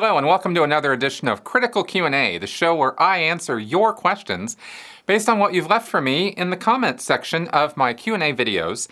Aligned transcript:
Hello 0.00 0.16
and 0.16 0.28
welcome 0.28 0.54
to 0.54 0.62
another 0.62 0.92
edition 0.92 1.26
of 1.26 1.42
Critical 1.42 1.82
Q&A, 1.82 2.38
the 2.38 2.46
show 2.46 2.72
where 2.72 3.02
I 3.02 3.18
answer 3.18 3.58
your 3.58 3.92
questions 3.92 4.56
based 5.06 5.28
on 5.28 5.40
what 5.40 5.54
you've 5.54 5.66
left 5.66 5.88
for 5.88 6.00
me 6.00 6.28
in 6.28 6.50
the 6.50 6.56
comments 6.56 7.02
section 7.02 7.48
of 7.48 7.76
my 7.76 7.94
Q&A 7.94 8.32
videos 8.32 8.86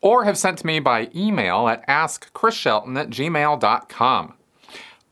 or 0.00 0.22
have 0.22 0.38
sent 0.38 0.58
to 0.58 0.66
me 0.68 0.78
by 0.78 1.10
email 1.12 1.66
at 1.66 1.84
askchrisshelton 1.88 2.96
at 2.96 3.10
gmail.com. 3.10 4.34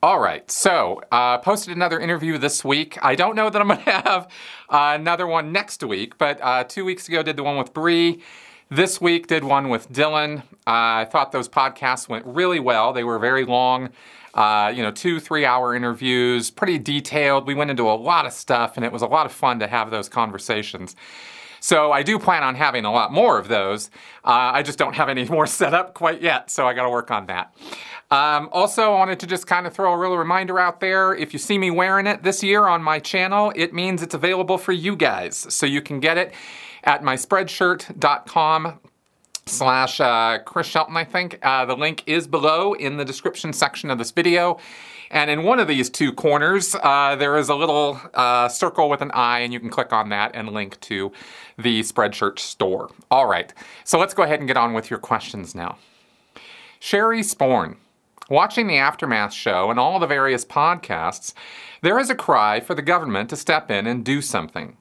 All 0.01 0.21
right, 0.21 0.49
so 0.49 1.03
uh, 1.11 1.39
posted 1.39 1.75
another 1.75 1.99
interview 1.99 2.39
this 2.39 2.65
week. 2.65 2.97
I 3.03 3.17
don't 3.17 3.35
know 3.35 3.51
that 3.51 3.61
I'm 3.61 3.67
going 3.75 3.83
to 3.83 3.91
have 3.91 4.29
uh, 4.71 4.93
another 4.95 5.27
one 5.27 5.51
next 5.51 5.83
week, 5.83 6.19
but 6.19 6.39
uh, 6.41 6.63
two 6.63 6.85
weeks 6.85 7.09
ago 7.09 7.25
did 7.25 7.37
the 7.37 7.43
one 7.43 7.59
with 7.59 7.75
Bree. 7.75 8.23
This 8.71 9.01
week 9.01 9.27
did 9.27 9.43
one 9.43 9.71
with 9.71 9.93
Dylan. 9.93 10.43
Uh, 10.69 11.03
I 11.03 11.09
thought 11.11 11.33
those 11.33 11.49
podcasts 11.49 12.09
went 12.09 12.25
really 12.27 12.61
well. 12.61 12.93
They 12.93 13.03
were 13.03 13.19
very 13.19 13.45
long 13.45 13.91
uh, 14.35 14.73
you 14.75 14.83
know, 14.83 14.91
two, 14.91 15.21
three 15.21 15.45
hour 15.45 15.75
interviews, 15.75 16.51
pretty 16.51 16.79
detailed. 16.79 17.47
We 17.47 17.55
went 17.55 17.71
into 17.71 17.89
a 17.91 17.93
lot 17.93 18.27
of 18.27 18.33
stuff, 18.33 18.77
and 18.77 18.85
it 18.85 18.93
was 18.93 19.03
a 19.03 19.07
lot 19.07 19.27
of 19.27 19.33
fun 19.33 19.59
to 19.61 19.67
have 19.67 19.91
those 19.91 20.09
conversations. 20.09 20.97
So 21.61 21.93
I 21.93 22.03
do 22.03 22.19
plan 22.19 22.43
on 22.43 22.57
having 22.57 22.85
a 22.85 22.93
lot 22.93 23.13
more 23.13 23.39
of 23.39 23.47
those. 23.47 23.89
Uh, 24.25 24.51
I 24.55 24.63
just 24.63 24.79
don't 24.79 24.95
have 24.95 25.09
any 25.09 25.25
more 25.29 25.47
set 25.47 25.75
up 25.75 25.95
quite 25.95 26.21
yet, 26.21 26.51
so 26.51 26.67
I 26.67 26.75
got 26.75 26.85
to 26.85 26.91
work 26.91 27.11
on 27.11 27.27
that. 27.27 27.55
Um, 28.11 28.49
also, 28.53 28.93
I 28.93 28.99
wanted 28.99 29.21
to 29.21 29.27
just 29.27 29.47
kind 29.47 29.67
of 29.67 29.73
throw 29.73 29.93
a 29.93 29.97
real 29.97 30.17
reminder 30.17 30.59
out 30.59 30.81
there. 30.81 31.15
If 31.15 31.33
you 31.33 31.39
see 31.39 31.57
me 31.57 31.71
wearing 31.71 32.07
it 32.07 32.23
this 32.23 32.43
year 32.43 32.67
on 32.67 32.83
my 32.83 32.99
channel, 32.99 33.53
it 33.55 33.73
means 33.73 34.03
it's 34.03 34.15
available 34.15 34.59
for 34.59 34.73
you 34.73 34.97
guys. 34.97 35.37
So 35.55 35.65
you 35.65 35.81
can 35.81 36.01
get 36.01 36.19
it 36.19 36.35
at 36.85 37.03
myspreadshirt.com 37.03 38.81
slash 39.47 40.01
uh, 40.01 40.39
Chris 40.45 40.67
Shelton, 40.67 40.97
I 40.97 41.05
think. 41.05 41.39
Uh, 41.43 41.65
the 41.65 41.77
link 41.77 42.03
is 42.07 42.27
below 42.27 42.73
in 42.75 42.97
the 42.97 43.05
description 43.05 43.53
section 43.53 43.91
of 43.91 43.99
this 43.99 44.11
video. 44.11 44.59
And 45.11 45.31
in 45.31 45.43
one 45.43 45.61
of 45.61 45.69
these 45.69 45.91
two 45.91 46.13
corners, 46.13 46.75
uh, 46.75 47.17
there 47.17 47.37
is 47.37 47.51
a 47.51 47.55
little 47.55 48.01
uh, 48.15 48.49
circle 48.49 48.89
with 48.89 49.03
an 49.03 49.11
eye, 49.13 49.41
and 49.41 49.53
you 49.53 49.61
can 49.61 49.69
click 49.69 49.93
on 49.93 50.09
that 50.09 50.31
and 50.35 50.49
link 50.49 50.81
to 50.81 51.13
the 51.59 51.81
Spreadshirt 51.81 52.39
store. 52.39 52.91
All 53.11 53.27
right, 53.27 53.53
so 53.85 53.99
let's 53.99 54.15
go 54.15 54.23
ahead 54.23 54.39
and 54.39 54.49
get 54.49 54.57
on 54.57 54.73
with 54.73 54.89
your 54.89 54.99
questions 54.99 55.55
now. 55.55 55.77
Sherry 56.81 57.21
Sporn. 57.21 57.77
Watching 58.31 58.67
the 58.67 58.79
Aftermath 58.79 59.35
show 59.35 59.71
and 59.71 59.79
all 59.79 59.99
the 59.99 60.07
various 60.07 60.45
podcasts, 60.47 61.35
there 61.83 61.99
is 61.99 62.09
a 62.09 62.15
cry 62.15 62.61
for 62.61 62.75
the 62.75 62.81
government 62.81 63.29
to 63.31 63.37
step 63.37 63.71
in 63.71 63.87
and 63.87 64.03
do 64.03 64.23
something. 64.23 64.79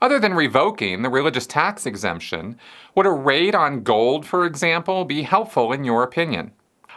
Other 0.00 0.20
than 0.20 0.34
revoking 0.34 1.02
the 1.02 1.10
religious 1.10 1.46
tax 1.46 1.84
exemption, 1.84 2.56
would 2.94 3.06
a 3.06 3.10
raid 3.10 3.54
on 3.54 3.82
gold, 3.82 4.24
for 4.24 4.46
example, 4.46 5.04
be 5.04 5.22
helpful 5.22 5.72
in 5.72 5.82
your 5.82 6.04
opinion? 6.04 6.52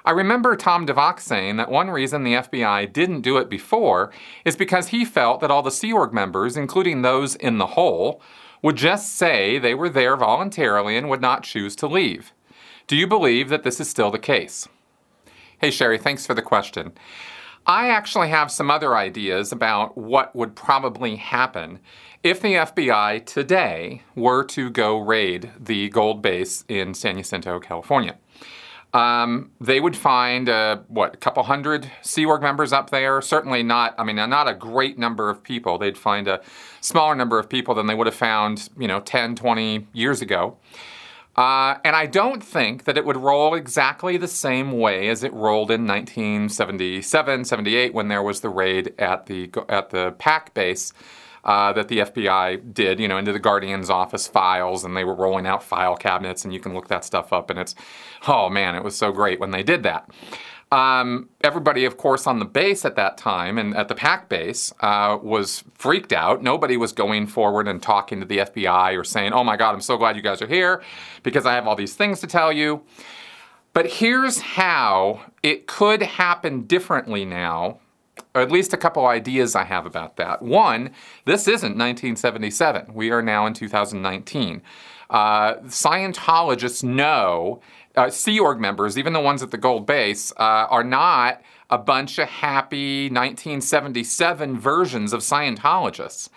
I 0.06 0.12
remember 0.12 0.56
Tom 0.56 0.86
DeVocht 0.86 1.20
saying 1.20 1.58
that 1.58 1.70
one 1.70 1.90
reason 1.90 2.24
the 2.24 2.34
FBI 2.34 2.92
didn't 2.94 3.22
do 3.22 3.38
it 3.38 3.50
before 3.50 4.12
is 4.46 4.56
because 4.56 4.88
he 4.88 5.06
felt 5.06 5.42
that 5.42 5.52
all 5.52 5.64
the 5.64 5.72
Sea 5.72 5.94
Org 5.94 6.14
members, 6.14 6.58
including 6.58 7.02
those 7.02 7.36
in 7.36 7.58
the 7.58 7.68
hole, 7.68 8.22
would 8.62 8.76
just 8.76 9.16
say 9.16 9.58
they 9.58 9.74
were 9.74 9.90
there 9.90 10.16
voluntarily 10.16 10.96
and 10.96 11.10
would 11.10 11.22
not 11.22 11.44
choose 11.44 11.76
to 11.78 11.88
leave. 11.88 12.34
Do 12.86 12.96
you 12.96 13.08
believe 13.08 13.50
that 13.50 13.64
this 13.64 13.80
is 13.80 13.90
still 13.90 14.12
the 14.12 14.20
case? 14.20 14.68
Hey, 15.60 15.72
Sherry, 15.72 15.98
thanks 15.98 16.26
for 16.26 16.34
the 16.34 16.42
question. 16.42 16.94
I 17.68 17.90
actually 17.90 18.30
have 18.30 18.52
some 18.52 18.72
other 18.72 18.96
ideas 18.96 19.52
about 19.52 19.96
what 19.96 20.36
would 20.36 20.56
probably 20.56 21.16
happen 21.16 21.80
if 22.24 22.42
the 22.42 22.54
FBI 22.54 23.26
today 23.26 24.04
were 24.16 24.44
to 24.46 24.70
go 24.70 25.00
raid 25.00 25.52
the 25.60 25.90
gold 25.90 26.22
base 26.22 26.64
in 26.68 26.94
San 26.94 27.18
Jacinto, 27.18 27.60
California, 27.60 28.18
um, 28.94 29.52
they 29.62 29.80
would 29.80 29.96
find 29.96 30.50
uh, 30.50 30.80
what 30.88 31.14
a 31.14 31.18
couple 31.18 31.44
hundred 31.44 31.90
Sea 32.02 32.26
Org 32.26 32.42
members 32.42 32.74
up 32.74 32.90
there. 32.90 33.22
Certainly 33.22 33.64
not. 33.64 33.96
I 33.98 34.04
mean, 34.04 34.18
not 34.18 34.48
a 34.48 34.54
great 34.54 35.00
number 35.00 35.30
of 35.30 35.42
people. 35.42 35.78
They'd 35.78 35.98
find 35.98 36.28
a 36.28 36.42
smaller 36.82 37.16
number 37.16 37.40
of 37.40 37.50
people 37.50 37.74
than 37.74 37.88
they 37.88 37.96
would 37.96 38.08
have 38.08 38.16
found, 38.16 38.70
you 38.78 38.88
know, 38.88 39.00
10, 39.00 39.36
20 39.36 39.88
years 39.94 40.22
ago. 40.22 40.58
Uh, 41.38 41.76
and 41.86 41.96
I 41.96 42.08
don't 42.08 42.44
think 42.44 42.84
that 42.84 42.98
it 42.98 43.06
would 43.06 43.16
roll 43.16 43.56
exactly 43.56 44.18
the 44.18 44.28
same 44.28 44.74
way 44.74 45.08
as 45.08 45.24
it 45.24 45.32
rolled 45.32 45.72
in 45.72 45.88
1977, 45.88 47.46
78 47.46 47.94
when 47.94 48.10
there 48.10 48.22
was 48.22 48.42
the 48.42 48.50
raid 48.50 48.94
at 49.00 49.28
the 49.28 49.50
at 49.70 49.92
the 49.92 50.12
PAC 50.20 50.54
base 50.54 50.92
uh, 51.44 51.74
that 51.74 51.88
the 51.88 52.00
FBI 52.00 52.74
did, 52.74 53.00
you 53.00 53.08
know, 53.08 53.18
into 53.18 53.32
the 53.32 53.40
Guardian's 53.40 53.90
office 53.90 54.28
files, 54.28 54.84
and 54.84 54.96
they 54.96 55.04
were 55.04 55.16
rolling 55.16 55.48
out 55.48 55.64
file 55.64 55.96
cabinets, 55.96 56.44
and 56.46 56.54
you 56.54 56.60
can 56.60 56.74
look 56.74 56.88
that 56.88 57.04
stuff 57.04 57.34
up, 57.34 57.50
and 57.50 57.60
it's, 57.60 57.76
oh 58.28 58.50
man, 58.50 58.76
it 58.76 58.84
was 58.84 58.96
so 58.96 59.12
great 59.12 59.40
when 59.40 59.52
they 59.52 59.64
did 59.64 59.84
that. 59.84 60.10
Um, 60.72 61.28
everybody, 61.42 61.84
of 61.84 61.98
course, 61.98 62.26
on 62.26 62.40
the 62.40 62.46
base 62.46 62.86
at 62.86 62.96
that 62.96 63.18
time 63.18 63.58
and 63.58 63.76
at 63.76 63.90
the 63.90 63.96
PAC 63.96 64.30
base 64.30 64.72
uh, 64.80 65.18
was 65.22 65.66
freaked 65.74 66.14
out. 66.14 66.42
Nobody 66.42 66.78
was 66.78 66.94
going 66.94 67.28
forward 67.28 67.68
and 67.68 67.84
talking 67.84 68.22
to 68.22 68.26
the 68.26 68.38
FBI 68.38 68.98
or 68.98 69.04
saying, 69.04 69.34
oh 69.34 69.44
my 69.44 69.58
God, 69.58 69.74
I'm 69.74 69.82
so 69.82 69.98
glad 69.98 70.16
you 70.16 70.22
guys 70.22 70.42
are 70.42 70.48
here 70.48 70.82
because 71.24 71.46
I 71.46 71.56
have 71.56 71.68
all 71.68 71.76
these 71.76 71.96
things 71.96 72.22
to 72.22 72.28
tell 72.28 72.54
you. 72.54 72.84
But 73.74 73.88
here's 73.88 74.40
how 74.40 75.22
it 75.44 75.68
could 75.68 76.02
happen 76.02 76.64
differently 76.64 77.26
now 77.26 77.80
or 78.34 78.42
at 78.42 78.52
least 78.52 78.74
a 78.74 78.78
couple 78.78 79.06
ideas 79.06 79.56
I 79.56 79.64
have 79.64 79.86
about 79.86 80.18
that. 80.18 80.42
One, 80.42 80.92
this 81.26 81.48
isn't 81.48 81.78
1977. 81.78 82.94
We 82.94 83.12
are 83.12 83.22
now 83.22 83.46
in 83.46 83.54
2019. 83.54 84.62
Uh, 85.10 85.56
Scientologists 85.66 86.84
know, 86.84 87.62
uh, 87.96 88.10
Sea 88.10 88.40
Org 88.40 88.60
members, 88.60 88.98
even 88.98 89.14
the 89.14 89.20
ones 89.20 89.44
at 89.44 89.52
the 89.52 89.58
Gold 89.58 89.86
Base, 89.86 90.32
uh, 90.38 90.68
are 90.70 90.84
not 90.84 91.42
a 91.70 91.78
bunch 91.78 92.18
of 92.20 92.28
happy 92.28 93.06
1977 93.10 94.60
versions 94.60 95.14
of 95.14 95.22
Scientologists. 95.22 96.30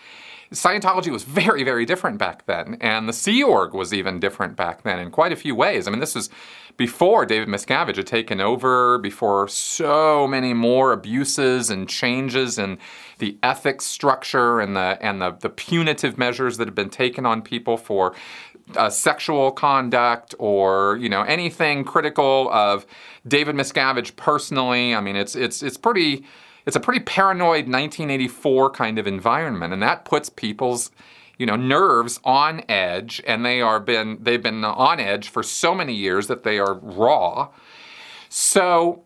Scientology 0.55 1.11
was 1.11 1.25
very, 1.25 1.65
very 1.65 1.85
different 1.85 2.19
back 2.19 2.47
then, 2.47 2.77
and 2.81 3.09
the 3.09 3.13
Sea 3.13 3.43
Org 3.43 3.75
was 3.75 3.93
even 3.93 4.21
different 4.21 4.57
back 4.57 4.83
then 4.83 4.99
in 4.99 5.11
quite 5.11 5.33
a 5.33 5.37
few 5.37 5.55
ways. 5.55 5.87
I 5.87 5.91
mean, 5.91 6.01
this 6.01 6.15
was 6.15 6.31
before 6.77 7.25
David 7.27 7.49
Miscavige 7.49 7.97
had 7.97 8.07
taken 8.07 8.41
over, 8.41 8.99
before 8.99 9.49
so 9.49 10.27
many 10.27 10.55
more 10.55 10.93
abuses 10.93 11.71
and 11.71 11.89
changes 11.89 12.59
in 12.59 12.79
the 13.19 13.39
ethics 13.43 13.85
structure 13.85 14.61
and 14.61 14.75
the 14.75 14.99
and 15.01 15.21
the, 15.21 15.33
the 15.41 15.51
punitive 15.51 16.19
measures 16.19 16.57
that 16.57 16.67
have 16.67 16.75
been 16.75 16.91
taken 16.91 17.27
on 17.27 17.43
people 17.43 17.77
for 17.77 18.15
uh, 18.77 18.91
sexual 18.91 19.53
conduct 19.53 20.35
or 20.39 20.97
you 21.01 21.09
know 21.09 21.23
anything 21.23 21.85
critical 21.85 22.51
of 22.53 22.87
David 23.27 23.55
Miscavige 23.55 24.17
personally. 24.17 24.95
I 24.95 25.01
mean, 25.01 25.17
it's 25.17 25.37
it's 25.37 25.63
it's 25.63 25.77
pretty 25.77 26.25
it's 26.67 26.77
a 26.77 26.81
pretty 26.81 27.01
paranoid 27.01 27.67
1984 27.69 28.71
kind 28.71 28.99
of 28.99 29.07
environment, 29.07 29.73
and 29.73 29.83
that 29.83 30.05
puts 30.05 30.29
people's 30.29 30.91
you 31.39 31.47
know 31.47 31.57
nerves 31.57 32.21
on 32.25 32.63
edge, 32.69 33.23
and 33.27 33.45
they 33.45 33.61
are 33.61 33.81
been 33.81 34.19
they've 34.21 34.43
been 34.43 34.65
on 34.65 35.01
edge 35.01 35.29
for 35.29 35.43
so 35.43 35.75
many 35.75 35.95
years 35.95 36.27
that 36.27 36.43
they 36.43 36.59
are 36.59 36.75
raw. 36.75 37.49
So 38.29 39.03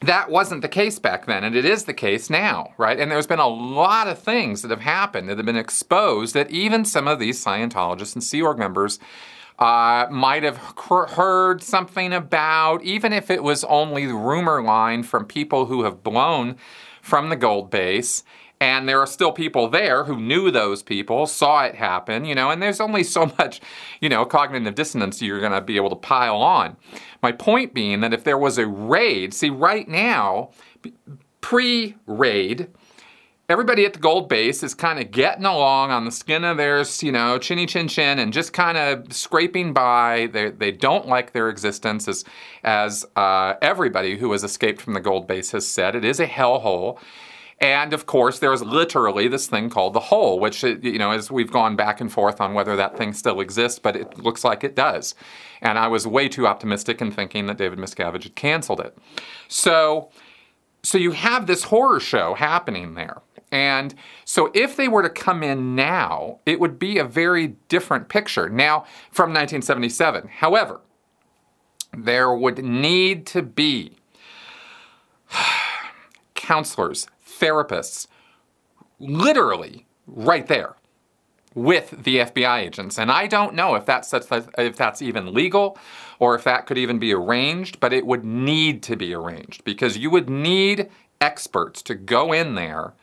that 0.00 0.30
wasn't 0.30 0.62
the 0.62 0.68
case 0.68 0.98
back 0.98 1.26
then, 1.26 1.44
and 1.44 1.56
it 1.56 1.64
is 1.64 1.84
the 1.84 1.94
case 1.94 2.28
now, 2.28 2.72
right? 2.78 2.98
And 2.98 3.10
there's 3.10 3.26
been 3.26 3.38
a 3.38 3.48
lot 3.48 4.08
of 4.08 4.18
things 4.18 4.62
that 4.62 4.70
have 4.70 4.80
happened 4.80 5.28
that 5.28 5.36
have 5.36 5.46
been 5.46 5.56
exposed 5.56 6.34
that 6.34 6.50
even 6.50 6.84
some 6.84 7.08
of 7.08 7.18
these 7.18 7.42
Scientologists 7.42 8.14
and 8.14 8.22
Sea 8.22 8.42
Org 8.42 8.58
members 8.58 8.98
uh, 9.58 10.06
might 10.10 10.42
have 10.42 10.58
heard 10.86 11.62
something 11.62 12.12
about, 12.12 12.82
even 12.82 13.12
if 13.12 13.30
it 13.30 13.42
was 13.42 13.64
only 13.64 14.06
the 14.06 14.14
rumor 14.14 14.62
line 14.62 15.02
from 15.02 15.24
people 15.24 15.66
who 15.66 15.84
have 15.84 16.02
blown 16.02 16.56
from 17.00 17.28
the 17.28 17.36
gold 17.36 17.70
base. 17.70 18.24
And 18.60 18.88
there 18.88 19.00
are 19.00 19.06
still 19.06 19.32
people 19.32 19.68
there 19.68 20.04
who 20.04 20.16
knew 20.18 20.50
those 20.50 20.82
people, 20.82 21.26
saw 21.26 21.64
it 21.64 21.74
happen, 21.74 22.24
you 22.24 22.34
know, 22.34 22.50
and 22.50 22.62
there's 22.62 22.80
only 22.80 23.04
so 23.04 23.26
much, 23.38 23.60
you 24.00 24.08
know, 24.08 24.24
cognitive 24.24 24.74
dissonance 24.74 25.20
you're 25.20 25.40
going 25.40 25.52
to 25.52 25.60
be 25.60 25.76
able 25.76 25.90
to 25.90 25.96
pile 25.96 26.36
on. 26.36 26.76
My 27.22 27.32
point 27.32 27.74
being 27.74 28.00
that 28.00 28.14
if 28.14 28.24
there 28.24 28.38
was 28.38 28.56
a 28.56 28.66
raid, 28.66 29.34
see, 29.34 29.50
right 29.50 29.86
now, 29.86 30.50
pre 31.40 31.96
raid, 32.06 32.68
everybody 33.48 33.84
at 33.84 33.92
the 33.92 33.98
gold 33.98 34.28
base 34.28 34.62
is 34.62 34.74
kind 34.74 34.98
of 34.98 35.10
getting 35.10 35.44
along 35.44 35.90
on 35.90 36.04
the 36.04 36.10
skin 36.10 36.44
of 36.44 36.56
their, 36.56 36.84
you 37.00 37.12
know, 37.12 37.38
chinny 37.38 37.66
chin 37.66 37.88
chin 37.88 38.18
and 38.18 38.32
just 38.32 38.52
kind 38.52 38.78
of 38.78 39.12
scraping 39.12 39.72
by. 39.72 40.28
They, 40.32 40.50
they 40.50 40.70
don't 40.70 41.06
like 41.06 41.32
their 41.32 41.48
existence, 41.48 42.08
as, 42.08 42.24
as 42.62 43.04
uh, 43.16 43.54
everybody 43.60 44.16
who 44.16 44.32
has 44.32 44.44
escaped 44.44 44.80
from 44.80 44.94
the 44.94 45.00
gold 45.00 45.26
base 45.26 45.50
has 45.52 45.66
said. 45.66 45.94
It 45.94 46.04
is 46.04 46.20
a 46.20 46.26
hellhole. 46.26 46.98
And 47.60 47.92
of 47.94 48.06
course, 48.06 48.40
there's 48.40 48.62
literally 48.62 49.28
this 49.28 49.46
thing 49.46 49.70
called 49.70 49.92
the 49.92 50.00
hole, 50.00 50.40
which, 50.40 50.64
uh, 50.64 50.76
you 50.82 50.98
know, 50.98 51.12
as 51.12 51.30
we've 51.30 51.52
gone 51.52 51.76
back 51.76 52.00
and 52.00 52.12
forth 52.12 52.40
on 52.40 52.52
whether 52.52 52.76
that 52.76 52.96
thing 52.96 53.12
still 53.12 53.40
exists, 53.40 53.78
but 53.78 53.94
it 53.94 54.18
looks 54.18 54.42
like 54.42 54.64
it 54.64 54.74
does. 54.74 55.14
And 55.62 55.78
I 55.78 55.86
was 55.88 56.06
way 56.06 56.28
too 56.28 56.46
optimistic 56.46 57.00
in 57.00 57.12
thinking 57.12 57.46
that 57.46 57.58
David 57.58 57.78
Miscavige 57.78 58.24
had 58.24 58.34
canceled 58.34 58.80
it. 58.80 58.98
So, 59.48 60.10
so 60.82 60.98
you 60.98 61.12
have 61.12 61.46
this 61.46 61.64
horror 61.64 62.00
show 62.00 62.34
happening 62.34 62.94
there. 62.94 63.22
And 63.54 63.94
so 64.24 64.50
if 64.52 64.74
they 64.74 64.88
were 64.88 65.04
to 65.04 65.08
come 65.08 65.44
in 65.44 65.76
now, 65.76 66.40
it 66.44 66.58
would 66.58 66.76
be 66.76 66.98
a 66.98 67.04
very 67.04 67.54
different 67.68 68.08
picture. 68.08 68.48
Now, 68.48 68.80
from 69.12 69.30
1977. 69.30 70.26
However, 70.26 70.80
there 71.96 72.34
would 72.34 72.64
need 72.64 73.26
to 73.28 73.42
be 73.42 73.96
counselors, 76.34 77.06
therapists, 77.24 78.08
literally 78.98 79.86
right 80.08 80.48
there 80.48 80.74
with 81.54 81.90
the 81.90 82.16
FBI 82.16 82.58
agents. 82.58 82.98
And 82.98 83.12
I 83.12 83.28
don't 83.28 83.54
know 83.54 83.76
if 83.76 83.86
that's, 83.86 84.12
if 84.12 84.76
that's 84.76 85.00
even 85.00 85.32
legal 85.32 85.78
or 86.18 86.34
if 86.34 86.42
that 86.42 86.66
could 86.66 86.78
even 86.78 86.98
be 86.98 87.14
arranged, 87.14 87.78
but 87.78 87.92
it 87.92 88.04
would 88.04 88.24
need 88.24 88.82
to 88.82 88.96
be 88.96 89.14
arranged 89.14 89.62
because 89.62 89.96
you 89.96 90.10
would 90.10 90.28
need 90.28 90.90
experts 91.20 91.82
to 91.82 91.94
go 91.94 92.32
in 92.32 92.56
there 92.56 92.94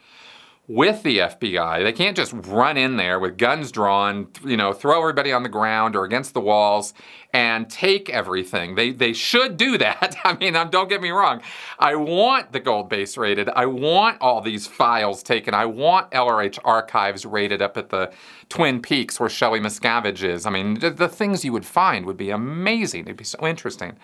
with 0.67 1.03
the 1.03 1.17
FBI. 1.17 1.83
They 1.83 1.91
can't 1.91 2.15
just 2.15 2.33
run 2.33 2.77
in 2.77 2.95
there 2.95 3.19
with 3.19 3.37
guns 3.37 3.71
drawn, 3.71 4.27
you 4.45 4.55
know, 4.55 4.71
throw 4.71 4.99
everybody 4.99 5.33
on 5.33 5.43
the 5.43 5.49
ground 5.49 5.95
or 5.95 6.05
against 6.05 6.33
the 6.33 6.39
walls 6.39 6.93
and 7.33 7.69
take 7.69 8.09
everything. 8.09 8.75
They 8.75 8.91
they 8.91 9.13
should 9.13 9.57
do 9.57 9.77
that. 9.79 10.15
I 10.23 10.37
mean, 10.37 10.55
um, 10.55 10.69
don't 10.69 10.87
get 10.87 11.01
me 11.01 11.09
wrong. 11.09 11.41
I 11.79 11.95
want 11.95 12.51
the 12.51 12.59
gold 12.59 12.89
base 12.89 13.17
rated. 13.17 13.49
I 13.49 13.65
want 13.65 14.21
all 14.21 14.39
these 14.41 14.67
files 14.67 15.23
taken. 15.23 15.53
I 15.53 15.65
want 15.65 16.11
LRH 16.11 16.59
archives 16.63 17.25
rated 17.25 17.61
up 17.61 17.75
at 17.75 17.89
the 17.89 18.11
Twin 18.49 18.81
Peaks 18.81 19.19
where 19.19 19.29
Shelley 19.29 19.59
Miscavige 19.59 20.23
is. 20.23 20.45
I 20.45 20.51
mean, 20.51 20.79
the, 20.79 20.91
the 20.91 21.09
things 21.09 21.43
you 21.43 21.53
would 21.53 21.65
find 21.65 22.05
would 22.05 22.17
be 22.17 22.29
amazing. 22.29 23.01
It'd 23.01 23.17
be 23.17 23.23
so 23.23 23.45
interesting 23.45 23.97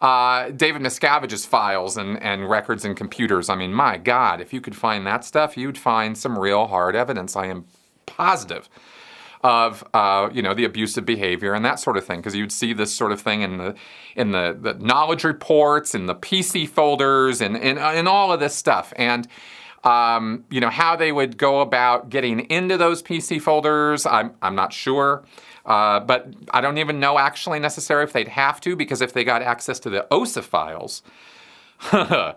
uh, 0.00 0.50
David 0.50 0.82
Miscavige's 0.82 1.46
files 1.46 1.96
and, 1.96 2.22
and 2.22 2.48
records 2.48 2.84
and 2.84 2.96
computers. 2.96 3.48
I 3.48 3.54
mean, 3.54 3.72
my 3.72 3.96
God, 3.96 4.40
if 4.40 4.52
you 4.52 4.60
could 4.60 4.76
find 4.76 5.06
that 5.06 5.24
stuff, 5.24 5.56
you'd 5.56 5.78
find 5.78 6.16
some 6.18 6.38
real 6.38 6.66
hard 6.66 6.94
evidence. 6.94 7.34
I 7.34 7.46
am 7.46 7.64
positive 8.04 8.68
of 9.42 9.84
uh, 9.94 10.28
you 10.32 10.42
know 10.42 10.54
the 10.54 10.64
abusive 10.64 11.04
behavior 11.04 11.54
and 11.54 11.64
that 11.64 11.78
sort 11.78 11.96
of 11.96 12.04
thing 12.04 12.18
because 12.18 12.34
you'd 12.34 12.52
see 12.52 12.72
this 12.72 12.92
sort 12.92 13.12
of 13.12 13.20
thing 13.20 13.42
in 13.42 13.58
the 13.58 13.74
in 14.16 14.32
the, 14.32 14.56
the 14.60 14.74
knowledge 14.74 15.24
reports 15.24 15.94
in 15.94 16.06
the 16.06 16.14
PC 16.14 16.68
folders 16.68 17.40
and 17.40 17.56
in, 17.56 17.78
in 17.78 18.08
all 18.08 18.32
of 18.32 18.40
this 18.40 18.54
stuff 18.54 18.92
and 18.96 19.28
um, 19.84 20.44
you 20.50 20.60
know 20.60 20.70
how 20.70 20.96
they 20.96 21.12
would 21.12 21.36
go 21.36 21.60
about 21.60 22.08
getting 22.08 22.40
into 22.50 22.76
those 22.76 23.02
PC 23.02 23.40
folders 23.40 24.06
I'm, 24.06 24.32
I'm 24.42 24.54
not 24.54 24.72
sure 24.72 25.24
uh, 25.66 26.00
but 26.00 26.32
I 26.52 26.60
don't 26.60 26.78
even 26.78 27.00
know 27.00 27.18
actually 27.18 27.58
necessarily 27.58 28.04
if 28.04 28.12
they'd 28.12 28.28
have 28.28 28.60
to 28.62 28.76
because 28.76 29.02
if 29.02 29.12
they 29.12 29.24
got 29.24 29.42
access 29.42 29.80
to 29.80 29.90
the 29.90 30.06
OSA 30.12 30.42
files, 30.42 31.02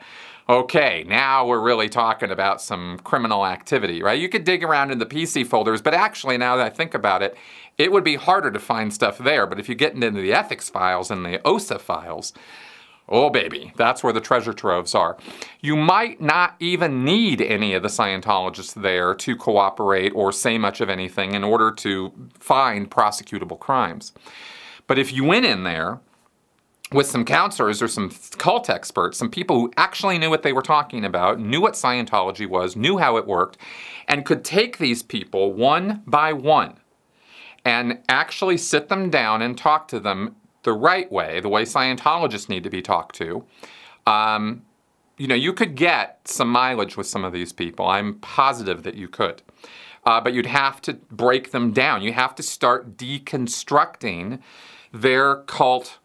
okay, 0.50 1.06
now 1.08 1.46
we're 1.46 1.62
really 1.62 1.90
talking 1.90 2.32
about 2.32 2.60
some 2.60 2.98
criminal 3.04 3.46
activity, 3.46 4.02
right? 4.02 4.20
You 4.20 4.30
could 4.30 4.44
dig 4.44 4.64
around 4.64 4.92
in 4.92 4.98
the 4.98 5.06
PC 5.06 5.46
folders, 5.46 5.82
but 5.82 5.94
actually, 5.94 6.38
now 6.38 6.56
that 6.56 6.66
I 6.66 6.70
think 6.70 6.96
about 6.96 7.22
it, 7.22 7.38
it 7.78 7.92
would 7.92 8.04
be 8.04 8.16
harder 8.16 8.50
to 8.52 8.60
find 8.60 8.92
stuff 8.92 9.20
there. 9.20 9.46
But 9.46 9.60
if 9.60 9.70
you 9.70 9.76
get 9.76 9.94
into 9.94 10.12
the 10.12 10.34
ethics 10.34 10.70
files 10.70 11.12
and 11.12 11.24
the 11.24 11.40
OSA 11.48 11.80
files, 11.80 12.34
Oh, 13.12 13.32
baby, 13.32 13.74
that's 13.76 14.04
where 14.04 14.14
the 14.14 14.22
treasure 14.22 14.54
troves 14.54 14.94
are. 14.94 15.18
You 15.62 15.76
might 15.76 16.22
not 16.22 16.56
even 16.60 17.04
need 17.04 17.42
any 17.42 17.74
of 17.74 17.82
the 17.82 17.90
Scientologists 17.90 18.80
there 18.80 19.16
to 19.16 19.36
cooperate 19.36 20.12
or 20.14 20.32
say 20.32 20.60
much 20.60 20.80
of 20.80 20.90
anything 20.90 21.34
in 21.34 21.44
order 21.44 21.72
to 21.72 22.14
find 22.40 22.90
prosecutable 22.90 23.60
crimes. 23.60 24.14
But 24.86 25.00
if 25.00 25.12
you 25.12 25.24
went 25.24 25.48
in 25.48 25.64
there 25.64 26.00
with 26.92 27.08
some 27.08 27.26
counselors 27.26 27.82
or 27.82 27.88
some 27.88 28.12
cult 28.38 28.70
experts, 28.70 29.18
some 29.18 29.32
people 29.32 29.60
who 29.60 29.74
actually 29.76 30.20
knew 30.20 30.30
what 30.30 30.44
they 30.44 30.54
were 30.54 30.62
talking 30.62 31.04
about, 31.04 31.40
knew 31.40 31.62
what 31.62 31.74
Scientology 31.74 32.48
was, 32.48 32.76
knew 32.76 33.00
how 33.00 33.18
it 33.18 33.26
worked, 33.26 33.58
and 34.08 34.26
could 34.26 34.46
take 34.46 34.78
these 34.78 35.02
people 35.02 35.52
one 35.52 36.04
by 36.06 36.32
one 36.32 36.78
and 37.66 38.00
actually 38.08 38.58
sit 38.58 38.88
them 38.88 39.10
down 39.10 39.42
and 39.42 39.58
talk 39.58 39.88
to 39.88 40.00
them 40.00 40.36
the 40.64 40.74
right 40.74 41.12
way, 41.12 41.40
the 41.40 41.50
way 41.50 41.64
Scientologists 41.64 42.50
need 42.50 42.64
to 42.64 42.70
be 42.70 42.82
talked 42.82 43.16
to, 43.16 43.46
um, 44.06 44.64
you 45.18 45.28
know, 45.28 45.36
you 45.36 45.54
could 45.54 45.76
get 45.76 46.22
some 46.26 46.50
mileage 46.50 46.96
with 46.96 47.08
some 47.08 47.26
of 47.26 47.34
these 47.34 47.52
people. 47.52 47.88
I'm 47.88 48.16
positive 48.16 48.84
that 48.84 48.96
you 48.96 49.08
could. 49.08 49.42
Uh, 50.06 50.22
but 50.22 50.34
you'd 50.34 50.46
have 50.46 50.82
to 50.82 50.94
break 51.12 51.52
them 51.52 51.72
down. 51.72 52.02
You 52.02 52.14
have 52.14 52.34
to 52.36 52.44
start 52.44 52.96
deconstructing 52.98 54.40
their 54.94 55.36
cult 55.44 56.00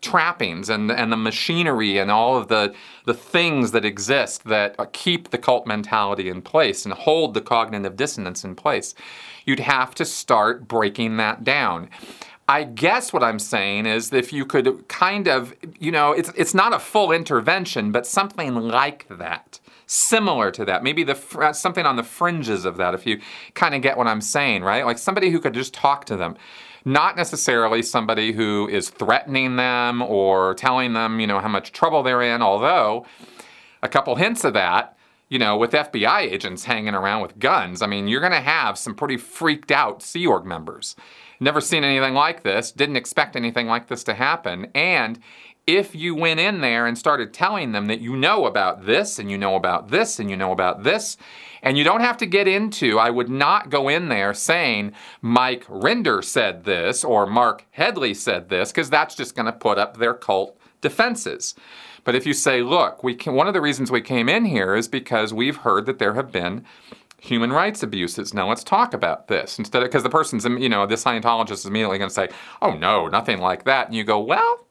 trappings 0.00 0.68
and, 0.68 0.92
and 0.92 1.10
the 1.10 1.16
machinery 1.16 1.98
and 1.98 2.10
all 2.10 2.36
of 2.36 2.48
the, 2.48 2.74
the 3.04 3.14
things 3.14 3.72
that 3.72 3.84
exist 3.84 4.44
that 4.44 4.76
keep 4.92 5.30
the 5.30 5.38
cult 5.38 5.66
mentality 5.66 6.28
in 6.28 6.40
place 6.42 6.84
and 6.84 6.94
hold 6.94 7.34
the 7.34 7.40
cognitive 7.40 7.96
dissonance 7.96 8.44
in 8.44 8.54
place. 8.54 8.94
You'd 9.44 9.60
have 9.60 9.94
to 9.96 10.04
start 10.04 10.68
breaking 10.68 11.16
that 11.16 11.42
down. 11.42 11.88
I 12.48 12.64
guess 12.64 13.12
what 13.12 13.22
I'm 13.22 13.38
saying 13.38 13.84
is 13.84 14.10
if 14.10 14.32
you 14.32 14.46
could 14.46 14.88
kind 14.88 15.28
of, 15.28 15.54
you 15.78 15.92
know, 15.92 16.12
it's, 16.12 16.32
it's 16.34 16.54
not 16.54 16.72
a 16.72 16.78
full 16.78 17.12
intervention, 17.12 17.92
but 17.92 18.06
something 18.06 18.54
like 18.54 19.06
that, 19.10 19.60
similar 19.86 20.50
to 20.52 20.64
that, 20.64 20.82
maybe 20.82 21.04
the 21.04 21.52
something 21.52 21.84
on 21.84 21.96
the 21.96 22.02
fringes 22.02 22.64
of 22.64 22.78
that, 22.78 22.94
if 22.94 23.06
you 23.06 23.20
kind 23.52 23.74
of 23.74 23.82
get 23.82 23.98
what 23.98 24.06
I'm 24.06 24.22
saying, 24.22 24.62
right? 24.64 24.86
Like 24.86 24.96
somebody 24.96 25.28
who 25.28 25.40
could 25.40 25.52
just 25.52 25.74
talk 25.74 26.06
to 26.06 26.16
them. 26.16 26.36
Not 26.86 27.16
necessarily 27.16 27.82
somebody 27.82 28.32
who 28.32 28.66
is 28.68 28.88
threatening 28.88 29.56
them 29.56 30.00
or 30.00 30.54
telling 30.54 30.94
them, 30.94 31.20
you 31.20 31.26
know, 31.26 31.40
how 31.40 31.48
much 31.48 31.72
trouble 31.72 32.02
they're 32.02 32.22
in, 32.22 32.40
although 32.40 33.04
a 33.82 33.88
couple 33.88 34.16
hints 34.16 34.44
of 34.44 34.54
that 34.54 34.94
you 35.30 35.38
know, 35.38 35.58
with 35.58 35.72
FBI 35.72 36.20
agents 36.20 36.64
hanging 36.64 36.94
around 36.94 37.20
with 37.20 37.38
guns, 37.38 37.82
I 37.82 37.86
mean, 37.86 38.08
you're 38.08 38.22
going 38.22 38.32
to 38.32 38.40
have 38.40 38.78
some 38.78 38.94
pretty 38.94 39.18
freaked 39.18 39.70
out 39.70 40.02
Sea 40.02 40.26
Org 40.26 40.46
members. 40.46 40.96
Never 41.40 41.60
seen 41.60 41.84
anything 41.84 42.14
like 42.14 42.42
this, 42.42 42.72
didn't 42.72 42.96
expect 42.96 43.36
anything 43.36 43.66
like 43.66 43.86
this 43.86 44.02
to 44.04 44.14
happen. 44.14 44.70
And 44.74 45.20
if 45.66 45.94
you 45.94 46.14
went 46.14 46.40
in 46.40 46.60
there 46.62 46.86
and 46.86 46.96
started 46.96 47.32
telling 47.34 47.72
them 47.72 47.86
that 47.86 48.00
you 48.00 48.16
know 48.16 48.46
about 48.46 48.86
this 48.86 49.18
and 49.18 49.30
you 49.30 49.36
know 49.36 49.54
about 49.54 49.88
this 49.88 50.18
and 50.18 50.30
you 50.30 50.36
know 50.36 50.50
about 50.50 50.82
this, 50.82 51.16
and 51.62 51.76
you 51.76 51.84
don't 51.84 52.00
have 52.00 52.16
to 52.18 52.26
get 52.26 52.48
into, 52.48 52.98
I 52.98 53.10
would 53.10 53.28
not 53.28 53.68
go 53.68 53.88
in 53.88 54.08
there 54.08 54.32
saying 54.32 54.92
Mike 55.20 55.66
Rinder 55.66 56.24
said 56.24 56.64
this 56.64 57.04
or 57.04 57.26
Marc 57.26 57.66
Headley 57.72 58.14
said 58.14 58.48
this, 58.48 58.70
because 58.70 58.90
that's 58.90 59.14
just 59.14 59.34
going 59.34 59.46
to 59.46 59.52
put 59.52 59.78
up 59.78 59.96
their 59.96 60.14
cult 60.14 60.56
defenses. 60.80 61.54
But 62.04 62.14
if 62.14 62.24
you 62.24 62.32
say, 62.32 62.62
look, 62.62 63.04
we 63.04 63.14
can, 63.14 63.34
one 63.34 63.48
of 63.48 63.54
the 63.54 63.60
reasons 63.60 63.90
we 63.90 64.00
came 64.00 64.28
in 64.28 64.46
here 64.46 64.74
is 64.74 64.88
because 64.88 65.34
we've 65.34 65.58
heard 65.58 65.84
that 65.86 65.98
there 65.98 66.14
have 66.14 66.32
been 66.32 66.64
human 67.20 67.52
rights 67.52 67.82
abuses. 67.82 68.32
Now 68.32 68.48
let's 68.48 68.64
talk 68.64 68.94
about 68.94 69.28
this 69.28 69.58
instead 69.58 69.82
of 69.82 69.88
because 69.88 70.02
the 70.02 70.10
person's 70.10 70.44
you 70.44 70.68
know 70.68 70.86
the 70.86 70.94
Scientologist 70.94 71.52
is 71.52 71.66
immediately 71.66 71.98
going 71.98 72.10
to 72.10 72.14
say, 72.14 72.28
"Oh 72.62 72.72
no, 72.72 73.08
nothing 73.08 73.38
like 73.38 73.64
that," 73.64 73.86
and 73.86 73.96
you 73.96 74.04
go, 74.04 74.18
"Well." 74.18 74.64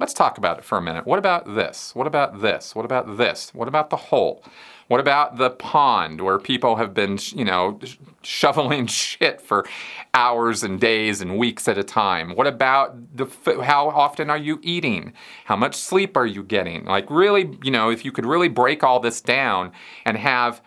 Let's 0.00 0.14
talk 0.14 0.38
about 0.38 0.58
it 0.58 0.64
for 0.64 0.78
a 0.78 0.80
minute. 0.80 1.06
What 1.06 1.18
about 1.18 1.56
this? 1.56 1.92
What 1.92 2.06
about 2.06 2.40
this? 2.40 2.72
What 2.72 2.84
about 2.84 3.16
this? 3.16 3.52
What 3.52 3.66
about 3.66 3.90
the 3.90 3.96
hole? 3.96 4.44
What 4.86 5.00
about 5.00 5.36
the 5.38 5.50
pond 5.50 6.20
where 6.20 6.38
people 6.38 6.76
have 6.76 6.94
been, 6.94 7.18
you 7.34 7.44
know, 7.44 7.80
shoveling 8.22 8.86
shit 8.88 9.40
for 9.40 9.66
hours 10.14 10.62
and 10.62 10.80
days 10.80 11.20
and 11.20 11.36
weeks 11.36 11.66
at 11.66 11.78
a 11.78 11.82
time? 11.82 12.36
What 12.36 12.46
about 12.46 13.16
the 13.16 13.26
how 13.64 13.88
often 13.88 14.30
are 14.30 14.38
you 14.38 14.60
eating? 14.62 15.12
How 15.46 15.56
much 15.56 15.74
sleep 15.74 16.16
are 16.16 16.26
you 16.26 16.44
getting? 16.44 16.84
Like 16.84 17.10
really, 17.10 17.58
you 17.64 17.72
know, 17.72 17.90
if 17.90 18.04
you 18.04 18.12
could 18.12 18.24
really 18.24 18.48
break 18.48 18.84
all 18.84 19.00
this 19.00 19.20
down 19.20 19.72
and 20.04 20.16
have 20.16 20.62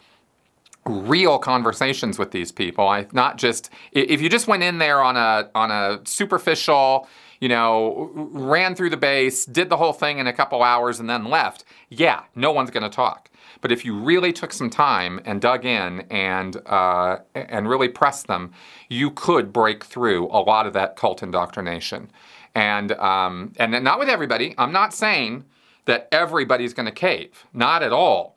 real 0.85 1.37
conversations 1.37 2.17
with 2.17 2.31
these 2.31 2.51
people. 2.51 2.87
I 2.87 3.07
not 3.11 3.37
just 3.37 3.69
if 3.91 4.21
you 4.21 4.29
just 4.29 4.47
went 4.47 4.63
in 4.63 4.77
there 4.79 5.01
on 5.01 5.15
a 5.17 5.49
on 5.53 5.71
a 5.71 6.01
superficial, 6.05 7.07
you 7.39 7.49
know, 7.49 8.09
ran 8.13 8.75
through 8.75 8.89
the 8.89 8.97
base, 8.97 9.45
did 9.45 9.69
the 9.69 9.77
whole 9.77 9.93
thing 9.93 10.19
in 10.19 10.27
a 10.27 10.33
couple 10.33 10.63
hours 10.63 10.99
and 10.99 11.09
then 11.09 11.25
left. 11.25 11.65
Yeah, 11.89 12.23
no 12.35 12.51
one's 12.51 12.71
going 12.71 12.83
to 12.83 12.89
talk. 12.89 13.29
But 13.61 13.71
if 13.71 13.85
you 13.85 13.95
really 13.95 14.33
took 14.33 14.51
some 14.51 14.71
time 14.71 15.21
and 15.23 15.39
dug 15.39 15.65
in 15.65 16.01
and 16.09 16.57
uh, 16.65 17.19
and 17.35 17.69
really 17.69 17.89
pressed 17.89 18.27
them, 18.27 18.51
you 18.89 19.11
could 19.11 19.53
break 19.53 19.83
through 19.83 20.27
a 20.27 20.41
lot 20.41 20.65
of 20.65 20.73
that 20.73 20.95
cult 20.95 21.21
indoctrination. 21.21 22.11
And 22.55 22.91
um, 22.93 23.53
and 23.57 23.71
not 23.83 23.99
with 23.99 24.09
everybody. 24.09 24.55
I'm 24.57 24.71
not 24.71 24.93
saying 24.93 25.45
that 25.85 26.07
everybody's 26.11 26.73
going 26.73 26.87
to 26.87 26.91
cave. 26.91 27.45
Not 27.53 27.83
at 27.83 27.93
all 27.93 28.35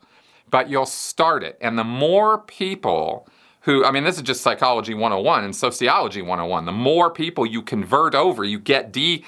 but 0.49 0.69
you'll 0.69 0.85
start 0.85 1.43
it. 1.43 1.57
And 1.61 1.77
the 1.77 1.83
more 1.83 2.39
people 2.39 3.27
who, 3.61 3.83
I 3.83 3.91
mean, 3.91 4.03
this 4.03 4.17
is 4.17 4.21
just 4.21 4.41
psychology 4.41 4.93
101 4.93 5.43
and 5.43 5.55
sociology 5.55 6.21
101. 6.21 6.65
The 6.65 6.71
more 6.71 7.09
people 7.09 7.45
you 7.45 7.61
convert 7.61 8.13
over, 8.13 8.43
you 8.43 8.59
get 8.59 8.91
de 8.91 9.25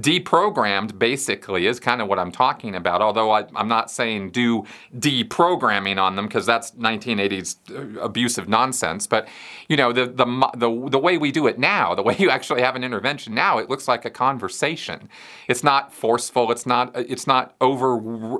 deprogrammed 0.00 0.98
basically 0.98 1.66
is 1.66 1.80
kind 1.80 2.00
of 2.00 2.08
what 2.08 2.18
I'm 2.18 2.30
talking 2.30 2.74
about. 2.74 3.02
Although 3.02 3.30
I, 3.30 3.44
am 3.56 3.68
not 3.68 3.90
saying 3.90 4.30
do 4.30 4.64
deprogramming 4.96 6.00
on 6.00 6.16
them 6.16 6.26
because 6.26 6.46
that's 6.46 6.70
1980s 6.72 7.56
uh, 7.70 8.00
abusive 8.00 8.48
nonsense. 8.48 9.06
But 9.06 9.28
you 9.68 9.76
know 9.76 9.92
the, 9.92 10.06
the 10.06 10.24
the 10.56 10.88
the 10.90 10.98
way 10.98 11.18
we 11.18 11.32
do 11.32 11.46
it 11.46 11.58
now, 11.58 11.94
the 11.94 12.02
way 12.02 12.16
you 12.18 12.30
actually 12.30 12.62
have 12.62 12.76
an 12.76 12.84
intervention 12.84 13.34
now, 13.34 13.58
it 13.58 13.68
looks 13.68 13.88
like 13.88 14.04
a 14.04 14.10
conversation. 14.10 15.08
It's 15.48 15.64
not 15.64 15.92
forceful. 15.92 16.50
It's 16.50 16.66
not 16.66 16.92
it's 16.94 17.26
not 17.26 17.54
over 17.60 17.96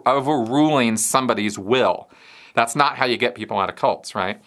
overruling 0.06 0.96
somebody's 0.96 1.58
will. 1.58 2.08
That's 2.60 2.76
not 2.76 2.98
how 2.98 3.06
you 3.06 3.16
get 3.16 3.34
people 3.34 3.58
out 3.58 3.70
of 3.70 3.76
cults, 3.76 4.14
right? 4.14 4.38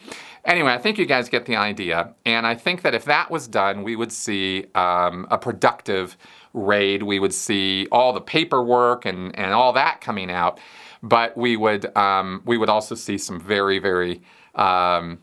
Anyway, 0.45 0.71
I 0.71 0.77
think 0.77 0.99
you 0.99 1.07
guys 1.07 1.29
get 1.29 1.47
the 1.47 1.55
idea. 1.55 2.13
And 2.27 2.45
I 2.45 2.53
think 2.53 2.83
that 2.83 2.93
if 2.93 3.05
that 3.05 3.31
was 3.31 3.47
done, 3.47 3.81
we 3.81 3.95
would 3.95 4.11
see 4.11 4.67
um, 4.75 5.25
a 5.31 5.37
productive 5.39 6.15
raid, 6.53 7.01
we 7.01 7.17
would 7.17 7.33
see 7.33 7.87
all 7.91 8.13
the 8.13 8.21
paperwork 8.21 9.05
and, 9.05 9.35
and 9.35 9.51
all 9.51 9.73
that 9.73 9.99
coming 9.99 10.29
out. 10.29 10.59
But 11.01 11.35
we 11.35 11.57
would 11.57 11.97
um, 11.97 12.43
we 12.45 12.55
would 12.55 12.69
also 12.69 12.93
see 12.93 13.17
some 13.17 13.39
very 13.39 13.79
very 13.79 14.21
um, 14.53 15.17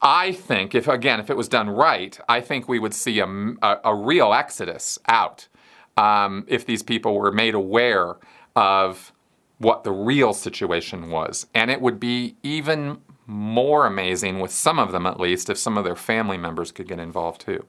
I 0.00 0.30
think 0.30 0.72
if 0.76 0.86
again 0.86 1.18
if 1.18 1.30
it 1.30 1.36
was 1.36 1.48
done 1.48 1.68
right, 1.68 2.16
I 2.28 2.40
think 2.42 2.68
we 2.68 2.78
would 2.78 2.94
see 2.94 3.18
a, 3.18 3.26
a, 3.26 3.80
a 3.86 3.94
real 3.94 4.32
exodus 4.32 5.00
out 5.08 5.48
um, 5.96 6.44
if 6.46 6.64
these 6.64 6.84
people 6.84 7.18
were 7.18 7.32
made 7.32 7.54
aware 7.54 8.18
of 8.54 9.12
what 9.58 9.84
the 9.84 9.92
real 9.92 10.32
situation 10.32 11.10
was, 11.10 11.46
and 11.54 11.70
it 11.70 11.80
would 11.80 11.98
be 11.98 12.36
even 12.42 12.98
more 13.26 13.86
amazing 13.86 14.38
with 14.38 14.50
some 14.50 14.78
of 14.78 14.92
them 14.92 15.06
at 15.06 15.18
least 15.18 15.50
if 15.50 15.58
some 15.58 15.76
of 15.76 15.84
their 15.84 15.96
family 15.96 16.36
members 16.36 16.70
could 16.70 16.86
get 16.86 16.98
involved 16.98 17.40
too. 17.40 17.64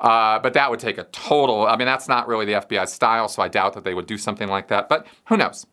Uh, 0.00 0.38
but 0.38 0.54
that 0.54 0.70
would 0.70 0.80
take 0.80 0.96
a 0.96 1.04
total. 1.04 1.66
I 1.66 1.76
mean, 1.76 1.86
that's 1.86 2.08
not 2.08 2.26
really 2.26 2.46
the 2.46 2.52
FBI 2.54 2.88
style, 2.88 3.28
so 3.28 3.42
I 3.42 3.48
doubt 3.48 3.74
that 3.74 3.84
they 3.84 3.92
would 3.92 4.06
do 4.06 4.16
something 4.16 4.48
like 4.48 4.68
that. 4.68 4.88
But 4.88 5.06
who 5.26 5.36
knows? 5.36 5.66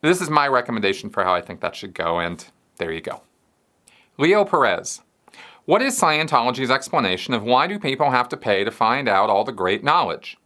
This 0.00 0.20
is 0.20 0.30
my 0.30 0.48
recommendation 0.48 1.10
for 1.10 1.22
how 1.22 1.34
I 1.34 1.40
think 1.40 1.60
that 1.60 1.76
should 1.76 1.94
go, 1.94 2.18
and 2.18 2.44
there 2.78 2.92
you 2.92 3.00
go. 3.00 3.22
Leo 4.16 4.44
Perez. 4.44 5.02
What 5.64 5.82
is 5.82 6.00
Scientology's 6.00 6.70
explanation 6.70 7.34
of 7.34 7.42
why 7.42 7.66
do 7.66 7.78
people 7.78 8.10
have 8.10 8.28
to 8.30 8.36
pay 8.36 8.64
to 8.64 8.70
find 8.70 9.08
out 9.08 9.28
all 9.28 9.44
the 9.44 9.52
great 9.52 9.84
knowledge? 9.84 10.38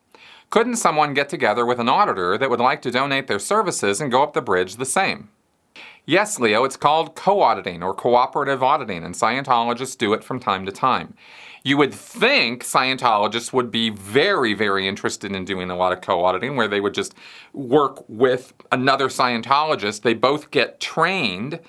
Couldn't 0.52 0.76
someone 0.76 1.14
get 1.14 1.30
together 1.30 1.64
with 1.64 1.80
an 1.80 1.88
auditor 1.88 2.36
that 2.36 2.50
would 2.50 2.60
like 2.60 2.82
to 2.82 2.90
donate 2.90 3.26
their 3.26 3.38
services 3.38 4.02
and 4.02 4.10
go 4.10 4.22
up 4.22 4.34
the 4.34 4.42
bridge 4.42 4.76
the 4.76 4.84
same? 4.84 5.30
Yes, 6.04 6.38
Leo, 6.38 6.64
it's 6.64 6.76
called 6.76 7.14
co 7.14 7.40
auditing 7.40 7.82
or 7.82 7.94
cooperative 7.94 8.62
auditing, 8.62 9.02
and 9.02 9.14
Scientologists 9.14 9.96
do 9.96 10.12
it 10.12 10.22
from 10.22 10.38
time 10.38 10.66
to 10.66 10.72
time. 10.72 11.14
You 11.64 11.78
would 11.78 11.94
think 11.94 12.64
Scientologists 12.64 13.54
would 13.54 13.70
be 13.70 13.88
very, 13.88 14.52
very 14.52 14.86
interested 14.86 15.34
in 15.34 15.46
doing 15.46 15.70
a 15.70 15.76
lot 15.76 15.94
of 15.94 16.02
co 16.02 16.22
auditing 16.22 16.54
where 16.54 16.68
they 16.68 16.82
would 16.82 16.92
just 16.92 17.14
work 17.54 18.04
with 18.06 18.52
another 18.70 19.08
Scientologist. 19.08 20.02
They 20.02 20.12
both 20.12 20.50
get 20.50 20.80
trained 20.80 21.60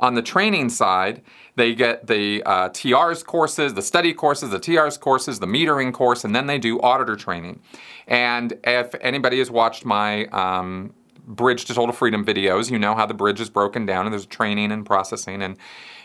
on 0.00 0.14
the 0.14 0.22
training 0.22 0.68
side. 0.68 1.22
They 1.54 1.74
get 1.74 2.06
the 2.06 2.42
uh, 2.44 2.68
TR's 2.70 3.22
courses, 3.22 3.74
the 3.74 3.82
study 3.82 4.14
courses, 4.14 4.50
the 4.50 4.58
TR's 4.58 4.96
courses, 4.96 5.38
the 5.38 5.46
metering 5.46 5.92
course, 5.92 6.24
and 6.24 6.34
then 6.34 6.46
they 6.46 6.58
do 6.58 6.80
auditor 6.80 7.16
training. 7.16 7.60
And 8.06 8.58
if 8.64 8.94
anybody 9.00 9.38
has 9.38 9.50
watched 9.50 9.84
my 9.84 10.26
um, 10.26 10.94
Bridge 11.26 11.64
to 11.66 11.74
Total 11.74 11.92
Freedom 11.92 12.24
videos, 12.24 12.70
you 12.70 12.78
know 12.78 12.94
how 12.94 13.06
the 13.06 13.14
bridge 13.14 13.40
is 13.40 13.50
broken 13.50 13.86
down 13.86 14.06
and 14.06 14.12
there's 14.12 14.26
training 14.26 14.72
and 14.72 14.84
processing 14.84 15.42
and 15.42 15.56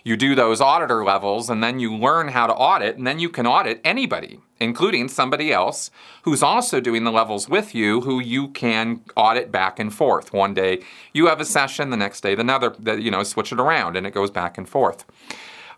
you 0.03 0.15
do 0.15 0.35
those 0.35 0.61
auditor 0.61 1.03
levels 1.03 1.49
and 1.49 1.63
then 1.63 1.79
you 1.79 1.95
learn 1.95 2.29
how 2.29 2.47
to 2.47 2.53
audit 2.53 2.97
and 2.97 3.05
then 3.05 3.19
you 3.19 3.29
can 3.29 3.45
audit 3.45 3.81
anybody 3.83 4.39
including 4.59 5.07
somebody 5.07 5.51
else 5.51 5.91
who's 6.23 6.41
also 6.41 6.79
doing 6.79 7.03
the 7.03 7.11
levels 7.11 7.49
with 7.49 7.75
you 7.75 8.01
who 8.01 8.19
you 8.19 8.47
can 8.49 9.01
audit 9.15 9.51
back 9.51 9.79
and 9.79 9.93
forth. 9.93 10.33
One 10.33 10.53
day 10.53 10.81
you 11.13 11.27
have 11.27 11.39
a 11.39 11.45
session 11.45 11.89
the 11.89 11.97
next 11.97 12.21
day 12.21 12.33
another 12.33 12.75
you 12.97 13.11
know 13.11 13.23
switch 13.23 13.51
it 13.51 13.59
around 13.59 13.95
and 13.95 14.05
it 14.05 14.13
goes 14.13 14.31
back 14.31 14.57
and 14.57 14.67
forth. 14.67 15.05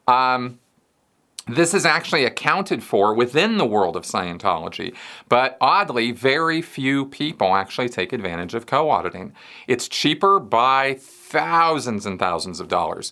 Um, 0.07 0.59
this 1.47 1.73
is 1.73 1.85
actually 1.85 2.25
accounted 2.25 2.83
for 2.83 3.13
within 3.13 3.57
the 3.57 3.65
world 3.65 3.95
of 3.95 4.03
Scientology, 4.03 4.95
but 5.27 5.57
oddly, 5.59 6.11
very 6.11 6.61
few 6.61 7.05
people 7.05 7.55
actually 7.55 7.89
take 7.89 8.13
advantage 8.13 8.53
of 8.53 8.65
co 8.65 8.89
auditing. 8.89 9.33
It's 9.67 9.87
cheaper 9.87 10.39
by 10.39 10.95
thousands 10.99 12.05
and 12.05 12.19
thousands 12.19 12.59
of 12.59 12.67
dollars. 12.67 13.11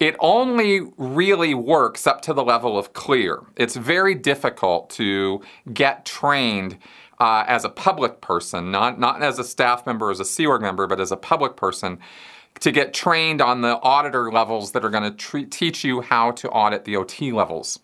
It 0.00 0.16
only 0.18 0.82
really 0.96 1.54
works 1.54 2.06
up 2.06 2.20
to 2.22 2.34
the 2.34 2.44
level 2.44 2.76
of 2.76 2.92
clear. 2.92 3.40
It's 3.56 3.76
very 3.76 4.14
difficult 4.14 4.90
to 4.90 5.40
get 5.72 6.04
trained 6.04 6.78
uh, 7.20 7.44
as 7.46 7.64
a 7.64 7.68
public 7.68 8.20
person, 8.20 8.70
not, 8.70 8.98
not 8.98 9.22
as 9.22 9.38
a 9.38 9.44
staff 9.44 9.86
member, 9.86 10.10
as 10.10 10.20
a 10.20 10.24
Sea 10.24 10.46
Org 10.46 10.62
member, 10.62 10.86
but 10.86 11.00
as 11.00 11.12
a 11.12 11.16
public 11.16 11.56
person, 11.56 11.98
to 12.60 12.70
get 12.70 12.94
trained 12.94 13.40
on 13.40 13.60
the 13.60 13.80
auditor 13.80 14.30
levels 14.30 14.72
that 14.72 14.84
are 14.84 14.90
going 14.90 15.14
to 15.14 15.44
teach 15.46 15.84
you 15.84 16.00
how 16.00 16.30
to 16.32 16.48
audit 16.50 16.84
the 16.84 16.96
OT 16.96 17.32
levels. 17.32 17.80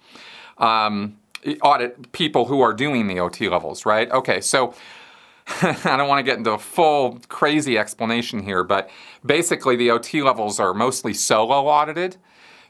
Um, 0.59 1.17
audit 1.63 2.13
people 2.13 2.47
who 2.47 2.61
are 2.61 2.73
doing 2.73 3.07
the 3.09 3.19
OT 3.19 3.49
levels, 3.49 3.85
right? 3.85 4.11
Okay, 4.11 4.41
so 4.41 4.75
I 5.63 5.97
don't 5.97 6.09
want 6.09 6.19
to 6.19 6.23
get 6.23 6.39
into 6.39 6.53
a 6.53 6.59
full 6.59 7.19
crazy 7.29 7.79
explanation 7.79 8.43
here, 8.43 8.63
but 8.63 8.91
basically 9.25 9.77
the 9.77 9.91
OT 9.91 10.23
levels 10.23 10.61
are 10.61 10.75
mostly 10.75 11.15
solo 11.15 11.67
audited. 11.67 12.17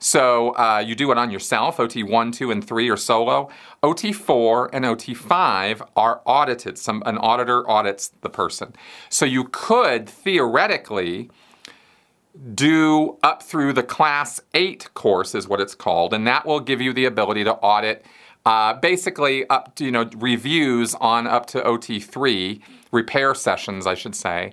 So 0.02 0.56
uh, 0.56 0.82
you 0.84 0.94
do 0.94 1.12
it 1.12 1.18
on 1.18 1.30
yourself. 1.30 1.78
OT 1.78 2.02
1, 2.02 2.32
2, 2.32 2.50
and 2.50 2.66
3 2.66 2.88
are 2.88 2.96
solo. 2.96 3.50
OT 3.82 4.12
4 4.12 4.74
and 4.74 4.86
OT 4.86 5.12
5 5.12 5.82
are 5.94 6.22
audited. 6.24 6.78
Some, 6.78 7.02
an 7.04 7.18
auditor 7.18 7.68
audits 7.68 8.08
the 8.22 8.30
person. 8.30 8.74
So 9.10 9.26
you 9.26 9.44
could 9.52 10.08
theoretically 10.08 11.30
do 12.54 13.18
up 13.22 13.42
through 13.42 13.72
the 13.72 13.82
Class 13.82 14.40
8 14.54 14.92
course, 14.94 15.34
is 15.34 15.48
what 15.48 15.60
it's 15.60 15.74
called, 15.74 16.14
and 16.14 16.26
that 16.26 16.46
will 16.46 16.60
give 16.60 16.80
you 16.80 16.92
the 16.92 17.04
ability 17.04 17.44
to 17.44 17.54
audit 17.54 18.04
uh, 18.46 18.74
basically 18.74 19.48
up 19.50 19.74
to, 19.76 19.84
you 19.84 19.90
know, 19.90 20.08
reviews 20.16 20.94
on 20.94 21.26
up 21.26 21.46
to 21.46 21.60
OT3, 21.60 22.60
repair 22.90 23.34
sessions, 23.34 23.86
I 23.86 23.94
should 23.94 24.14
say. 24.14 24.52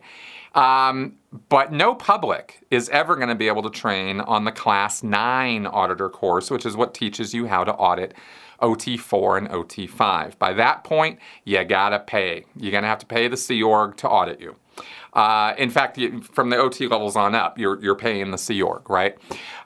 Um, 0.55 1.15
but 1.49 1.71
no 1.71 1.93
public 1.93 2.65
is 2.71 2.89
ever 2.89 3.15
going 3.15 3.29
to 3.29 3.35
be 3.35 3.47
able 3.47 3.61
to 3.63 3.69
train 3.69 4.19
on 4.21 4.43
the 4.43 4.51
Class 4.51 5.03
9 5.03 5.67
auditor 5.67 6.09
course, 6.09 6.49
which 6.49 6.65
is 6.65 6.75
what 6.75 6.93
teaches 6.93 7.33
you 7.33 7.47
how 7.47 7.63
to 7.63 7.73
audit 7.73 8.13
OT4 8.61 9.37
and 9.37 9.49
OT5. 9.49 10.37
By 10.37 10.53
that 10.53 10.83
point, 10.83 11.19
you 11.43 11.63
gotta 11.63 11.99
pay. 11.99 12.45
You're 12.55 12.71
gonna 12.71 12.87
have 12.87 12.99
to 12.99 13.05
pay 13.05 13.27
the 13.27 13.37
Sea 13.37 13.61
Org 13.61 13.97
to 13.97 14.09
audit 14.09 14.39
you. 14.39 14.55
Uh, 15.13 15.53
in 15.57 15.69
fact, 15.69 15.99
from 16.31 16.49
the 16.49 16.57
OT 16.57 16.87
levels 16.87 17.15
on 17.15 17.33
up, 17.33 17.57
you're, 17.57 17.81
you're 17.81 17.95
paying 17.95 18.31
the 18.31 18.37
Sea 18.37 18.61
Org, 18.61 18.89
right? 18.89 19.17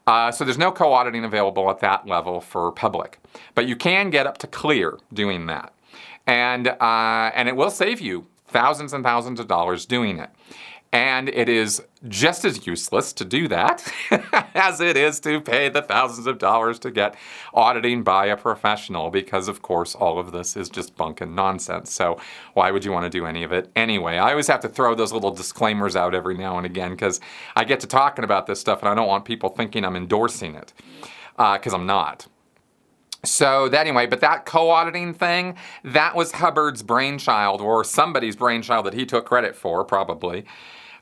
Uh, 0.08 0.32
so 0.32 0.44
there's 0.44 0.58
no 0.58 0.72
co 0.72 0.94
auditing 0.94 1.24
available 1.24 1.70
at 1.70 1.80
that 1.80 2.08
level 2.08 2.42
for 2.42 2.72
public. 2.72 3.20
But 3.56 3.68
you 3.68 3.76
can 3.76 4.10
get 4.10 4.28
up 4.28 4.38
to 4.40 4.48
clear 4.48 4.98
doing 5.14 5.48
that. 5.48 5.74
And, 6.28 6.68
uh, 6.68 7.32
and 7.34 7.48
it 7.48 7.56
will 7.56 7.72
save 7.72 8.00
you 8.00 8.28
thousands 8.48 8.94
and 8.94 9.04
thousands 9.04 9.40
of 9.40 9.48
dollars 9.48 9.86
doing 9.86 10.20
it. 10.20 10.30
And 10.94 11.30
it 11.30 11.48
is 11.48 11.82
just 12.10 12.44
as 12.44 12.68
useless 12.68 13.14
to 13.14 13.24
do 13.24 13.48
that 13.48 13.90
as 14.54 14.82
it 14.82 14.98
is 14.98 15.22
to 15.22 15.40
pay 15.40 15.70
the 15.70 15.82
thousands 15.82 16.28
of 16.28 16.38
dollars 16.38 16.80
to 16.80 16.92
get 16.92 17.16
auditing 17.54 18.04
by 18.04 18.26
a 18.26 18.36
professional, 18.36 19.10
because 19.10 19.48
of 19.48 19.62
course 19.62 19.96
all 19.96 20.20
of 20.20 20.34
this 20.34 20.58
is 20.58 20.70
just 20.70 20.98
bunk 20.98 21.22
and 21.22 21.34
nonsense. 21.34 21.94
So 21.94 22.20
why 22.56 22.72
would 22.72 22.84
you 22.84 22.92
want 22.92 23.06
to 23.06 23.10
do 23.10 23.26
any 23.26 23.44
of 23.44 23.54
it 23.54 23.72
anyway? 23.74 24.18
I 24.18 24.32
always 24.32 24.48
have 24.48 24.60
to 24.62 24.68
throw 24.70 24.94
those 24.94 25.14
little 25.14 25.32
disclaimers 25.32 25.96
out 25.96 26.14
every 26.14 26.38
now 26.38 26.58
and 26.58 26.66
again 26.66 26.92
because 26.92 27.22
I 27.56 27.64
get 27.64 27.80
to 27.82 27.88
talking 27.88 28.26
about 28.26 28.46
this 28.46 28.60
stuff 28.60 28.80
and 28.82 28.90
I 28.90 28.96
don't 28.96 29.08
want 29.08 29.24
people 29.24 29.48
thinking 29.48 29.86
I'm 29.86 29.96
endorsing 29.96 30.56
it 30.56 30.74
because 31.38 31.74
uh, 31.74 31.78
I'm 31.78 31.86
not. 31.86 32.28
So 33.24 33.70
that, 33.70 33.82
anyway, 33.82 34.08
but 34.08 34.20
that 34.22 34.46
co-auditing 34.46 35.14
thing, 35.14 35.56
that 35.84 36.16
was 36.16 36.34
Hubbard's 36.34 36.82
brainchild 36.84 37.62
or 37.62 37.84
somebody's 37.84 38.36
brainchild 38.36 38.88
that 38.88 38.96
he 38.96 39.06
took 39.06 39.26
credit 39.26 39.56
for, 39.56 39.86
probably 39.86 40.44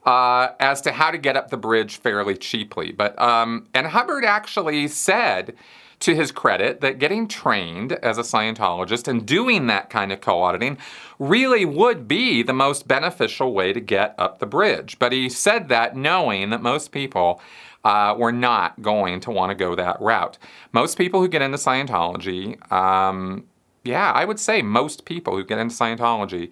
uh, 0.05 0.49
as 0.59 0.81
to 0.81 0.91
how 0.91 1.11
to 1.11 1.17
get 1.17 1.35
up 1.35 1.49
the 1.49 1.57
bridge 1.57 1.97
fairly 1.97 2.35
cheaply. 2.35 2.91
But 2.91 3.19
um, 3.21 3.67
and 3.73 3.87
Hubbard 3.87 4.25
actually 4.25 4.87
said, 4.87 5.55
to 5.99 6.15
his 6.15 6.31
credit, 6.31 6.79
that 6.81 6.97
getting 6.97 7.27
trained 7.27 7.91
as 7.91 8.17
a 8.17 8.21
Scientologist 8.21 9.07
and 9.07 9.25
doing 9.25 9.67
that 9.67 9.89
kind 9.89 10.11
of 10.13 10.21
co-auditing 10.21 10.77
really 11.19 11.65
would 11.65 12.07
be 12.07 12.41
the 12.41 12.53
most 12.53 12.87
beneficial 12.87 13.53
way 13.53 13.73
to 13.73 13.81
get 13.81 14.15
up 14.17 14.39
the 14.39 14.45
bridge. 14.45 14.97
But 14.97 15.11
he 15.11 15.27
said 15.27 15.67
that 15.69 15.95
knowing 15.95 16.49
that 16.51 16.61
most 16.61 16.91
people. 16.91 17.41
Uh, 17.85 18.13
were 18.17 18.33
not 18.33 18.81
going 18.81 19.21
to 19.21 19.31
want 19.31 19.51
to 19.51 19.55
go 19.55 19.73
that 19.73 19.95
route. 20.01 20.37
Most 20.73 20.97
people 20.97 21.21
who 21.21 21.29
get 21.29 21.41
into 21.41 21.57
Scientology, 21.57 22.69
um, 22.73 23.45
yeah, 23.85 24.11
I 24.11 24.25
would 24.25 24.37
say 24.37 24.61
most 24.61 25.05
people 25.05 25.33
who 25.33 25.45
get 25.45 25.59
into 25.59 25.73
Scientology 25.73 26.51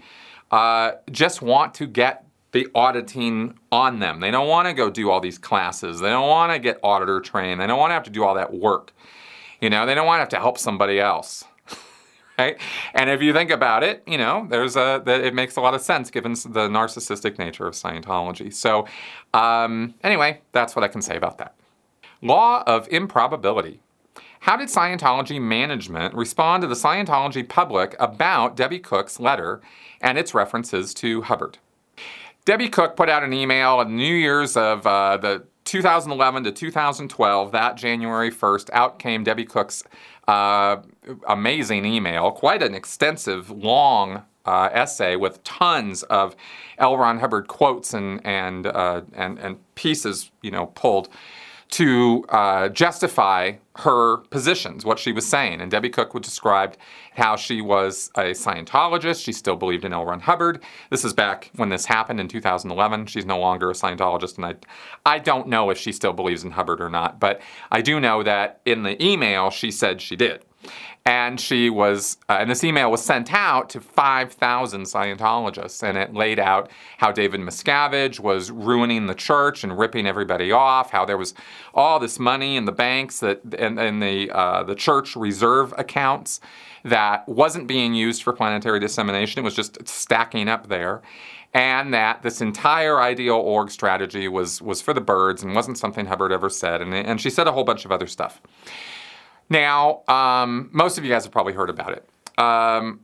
uh, 0.52 0.92
just 1.12 1.42
want 1.42 1.74
to 1.74 1.86
get 1.86 2.27
the 2.52 2.68
auditing 2.74 3.58
on 3.72 4.00
them. 4.00 4.20
They 4.20 4.32
don't 4.32 4.48
want 4.48 4.68
to 4.68 4.74
go 4.74 4.90
do 4.90 5.10
all 5.10 5.20
these 5.20 5.38
classes. 5.38 6.00
They 6.00 6.10
don't 6.10 6.28
want 6.28 6.52
to 6.54 6.60
get 6.60 6.80
auditor 6.84 7.20
trained. 7.20 7.60
They 7.60 7.68
don't 7.68 7.80
want 7.80 7.92
to 7.92 7.96
have 7.96 8.04
to 8.04 8.10
do 8.10 8.24
all 8.24 8.36
that 8.36 8.54
work. 8.54 8.94
You 9.62 9.70
know, 9.70 9.86
they 9.86 9.96
don't 9.96 10.06
want 10.06 10.18
to 10.18 10.22
have 10.22 10.30
to 10.30 10.40
help 10.40 10.58
somebody 10.58 11.00
else. 11.00 11.44
right? 12.38 12.58
And 12.94 13.10
if 13.10 13.22
you 13.22 13.34
think 13.34 13.50
about 13.50 13.84
it, 13.84 14.04
you 14.08 14.18
know, 14.18 14.48
there's 14.50 14.76
a 14.76 15.04
it 15.08 15.34
makes 15.34 15.56
a 15.58 15.62
lot 15.62 15.74
of 15.74 15.82
sense 15.82 16.10
given 16.10 16.34
the 16.34 16.68
narcissistic 16.68 17.38
nature 17.38 17.68
of 17.68 17.74
Scientology. 17.74 18.54
So, 18.54 18.88
um, 19.34 19.96
anyway, 20.04 20.42
that's 20.52 20.76
what 20.76 20.84
I 20.84 20.88
can 20.88 21.02
say 21.02 21.18
about 21.18 21.40
that. 21.40 21.56
Law 22.22 22.64
of 22.66 22.88
improbability. 22.90 23.82
How 24.42 24.56
did 24.56 24.70
Scientology 24.70 25.42
management 25.42 26.14
respond 26.14 26.62
to 26.62 26.68
the 26.68 26.76
Scientology 26.76 27.48
public 27.48 27.96
about 28.00 28.56
Debbie 28.56 28.80
Cook's 28.80 29.20
letter 29.20 29.62
and 30.00 30.18
its 30.18 30.34
references 30.34 30.94
to 30.96 31.24
Hubbard? 31.24 31.58
Debbie 32.48 32.70
Cook 32.70 32.96
put 32.96 33.10
out 33.10 33.26
an 33.26 33.34
email 33.34 33.72
on 33.72 33.94
New 33.98 34.16
Year's 34.16 34.56
of 34.56 34.88
uh, 34.88 35.18
the 35.18 35.44
2011 35.66 36.46
to 36.46 36.52
2012, 36.54 37.52
that 37.52 37.76
January 37.76 38.32
1st, 38.32 38.70
out 38.72 39.00
came 39.00 39.26
Debbie 39.26 39.44
Cook's 39.44 39.84
uh, 40.30 40.78
amazing 41.28 41.84
email, 41.84 42.32
quite 42.32 42.64
an 42.64 42.74
extensive, 42.74 43.50
long 43.52 44.24
uh, 44.46 44.70
essay 44.72 45.18
with 45.18 45.44
tons 45.44 46.04
of 46.04 46.38
L. 46.78 46.96
Ron 46.96 47.20
Hubbard 47.20 47.50
quotes 47.50 47.94
and 47.94 48.26
and 48.26 48.66
uh, 48.66 49.02
and 49.12 49.38
and 49.40 49.76
pieces, 49.76 50.32
you 50.42 50.52
know, 50.52 50.68
pulled 50.68 51.10
to 51.70 52.24
uh, 52.30 52.70
justify 52.70 53.54
her 53.78 54.18
positions, 54.30 54.86
what 54.86 55.00
she 55.00 55.12
was 55.12 55.28
saying. 55.28 55.62
And 55.62 55.70
Debbie 55.70 55.90
Cook 55.90 56.14
would 56.14 56.24
describe 56.24 56.76
how 57.14 57.36
she 57.36 57.62
was 57.62 58.10
a 58.16 58.32
Scientologist. 58.32 59.24
She 59.24 59.34
still 59.34 59.56
believed 59.56 59.86
in 59.86 59.94
L. 59.94 60.06
Ron 60.06 60.22
Hubbard. 60.22 60.64
This 60.90 61.04
is 61.04 61.14
back 61.14 61.52
when 61.56 61.70
this 61.70 61.86
happened 61.86 62.20
in 62.20 62.28
2011. 62.28 63.08
She's 63.08 63.26
no 63.26 63.40
longer 63.40 63.70
a 63.70 63.74
Scientologist, 63.74 64.38
and 64.38 64.46
I, 64.46 64.56
I 65.06 65.20
don't 65.20 65.48
know 65.48 65.70
if 65.70 65.78
she 65.78 65.92
still 65.92 66.14
believes 66.14 66.44
in 66.44 66.52
Hubbard 66.52 66.82
or 66.82 66.90
not. 66.90 67.20
But 67.20 67.42
I 67.72 67.82
do 67.82 68.00
know 68.00 68.24
that 68.24 68.62
in 68.66 68.84
the 68.84 69.04
email 69.04 69.50
she 69.50 69.72
said 69.72 70.02
she 70.02 70.16
did. 70.16 70.44
And 71.06 71.40
she 71.40 71.70
was, 71.70 72.18
uh, 72.28 72.38
and 72.40 72.50
this 72.50 72.64
email 72.64 72.92
was 72.92 73.02
sent 73.04 73.34
out 73.34 73.70
to 73.70 73.80
5,000 73.80 74.84
Scientologists, 74.84 75.82
and 75.82 75.98
it 75.98 76.14
laid 76.14 76.38
out 76.38 76.70
how 76.98 77.12
David 77.12 77.40
Miscavige 77.40 78.20
was 78.20 78.52
ruining 78.52 79.06
the 79.06 79.16
church 79.16 79.64
and 79.64 79.78
ripping 79.78 80.06
everybody 80.06 80.52
off, 80.52 80.92
how 80.92 81.06
there 81.06 81.18
was 81.18 81.34
all 81.74 82.00
this 82.00 82.20
money 82.20 82.58
in 82.58 82.66
the 82.66 82.72
banks 82.74 83.20
that, 83.20 83.42
and, 83.58 83.80
and 83.80 84.02
the 84.02 84.30
uh, 84.32 84.64
the 84.64 84.76
church 84.76 85.16
reserve 85.16 85.74
accounts 85.78 86.42
that 86.84 87.28
wasn't 87.28 87.68
being 87.68 87.94
used 87.94 88.24
for 88.24 88.34
planetary 88.34 88.80
dissemination. 88.80 89.40
It 89.40 89.44
was 89.44 89.56
just 89.56 89.88
stacking 89.88 90.50
up 90.50 90.68
there 90.68 91.02
and 91.54 91.94
that 91.94 92.22
this 92.22 92.42
entire 92.42 93.02
ideal 93.02 93.36
org 93.36 93.72
strategy 93.72 94.28
was 94.28 94.62
was 94.62 94.82
for 94.82 94.94
the 94.94 95.02
birds 95.02 95.44
and 95.44 95.56
wasn't 95.56 95.78
something 95.78 96.06
Hubbard 96.06 96.32
ever 96.32 96.50
said. 96.50 96.82
And, 96.82 96.94
and 96.94 97.20
she 97.20 97.30
said 97.30 97.48
a 97.48 97.52
whole 97.52 97.64
bunch 97.64 97.86
of 97.86 97.92
other 97.92 98.08
stuff. 98.08 98.42
Now, 99.50 100.02
um, 100.08 100.70
most 100.72 100.98
of 100.98 101.04
you 101.06 101.12
guys 101.12 101.24
have 101.24 101.32
probably 101.32 101.54
heard 101.54 101.70
about 101.70 101.94
it. 101.94 102.10
Um, 102.40 103.02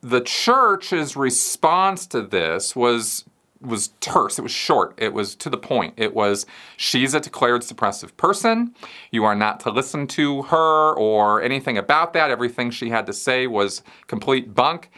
the 0.00 0.20
church's 0.20 1.16
response 1.16 2.06
to 2.08 2.22
this 2.22 2.74
was 2.74 3.24
was 3.60 3.88
terse. 4.00 4.40
It 4.40 4.42
was 4.42 4.50
short. 4.50 4.94
It 4.98 5.12
was 5.12 5.36
to 5.36 5.48
the 5.48 5.56
point. 5.56 5.94
It 5.96 6.14
was 6.14 6.46
she's 6.76 7.14
a 7.14 7.20
declared 7.20 7.62
suppressive 7.62 8.16
person. 8.16 8.74
You 9.12 9.24
are 9.24 9.36
not 9.36 9.60
to 9.60 9.70
listen 9.70 10.08
to 10.08 10.42
her 10.42 10.92
or 10.94 11.40
anything 11.40 11.78
about 11.78 12.12
that. 12.14 12.30
Everything 12.30 12.70
she 12.70 12.90
had 12.90 13.06
to 13.06 13.12
say 13.12 13.46
was 13.46 13.82
complete 14.08 14.52
bunk, 14.54 14.90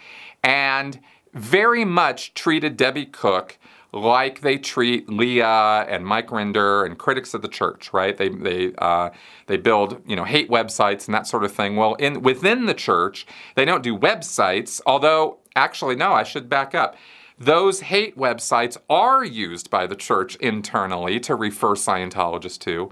and 0.42 0.98
very 1.34 1.84
much 1.84 2.32
treated 2.32 2.76
Debbie 2.76 3.06
Cook 3.06 3.58
like 3.94 4.40
they 4.40 4.58
treat 4.58 5.08
Leah 5.08 5.86
and 5.88 6.04
Mike 6.04 6.28
Rinder 6.28 6.84
and 6.84 6.98
critics 6.98 7.32
of 7.32 7.42
the 7.42 7.48
church, 7.48 7.92
right? 7.92 8.16
They 8.16 8.28
they 8.28 8.72
uh, 8.78 9.10
they 9.46 9.56
build 9.56 10.02
you 10.06 10.16
know 10.16 10.24
hate 10.24 10.50
websites 10.50 11.06
and 11.06 11.14
that 11.14 11.26
sort 11.26 11.44
of 11.44 11.52
thing. 11.52 11.76
Well, 11.76 11.94
in 11.94 12.22
within 12.22 12.66
the 12.66 12.74
church, 12.74 13.26
they 13.54 13.64
don't 13.64 13.82
do 13.82 13.96
websites. 13.96 14.80
Although, 14.84 15.38
actually, 15.54 15.96
no, 15.96 16.12
I 16.12 16.24
should 16.24 16.48
back 16.48 16.74
up. 16.74 16.96
Those 17.38 17.80
hate 17.80 18.16
websites 18.16 18.76
are 18.88 19.24
used 19.24 19.70
by 19.70 19.86
the 19.86 19.96
church 19.96 20.36
internally 20.36 21.18
to 21.20 21.34
refer 21.34 21.70
Scientologists 21.74 22.58
to. 22.60 22.90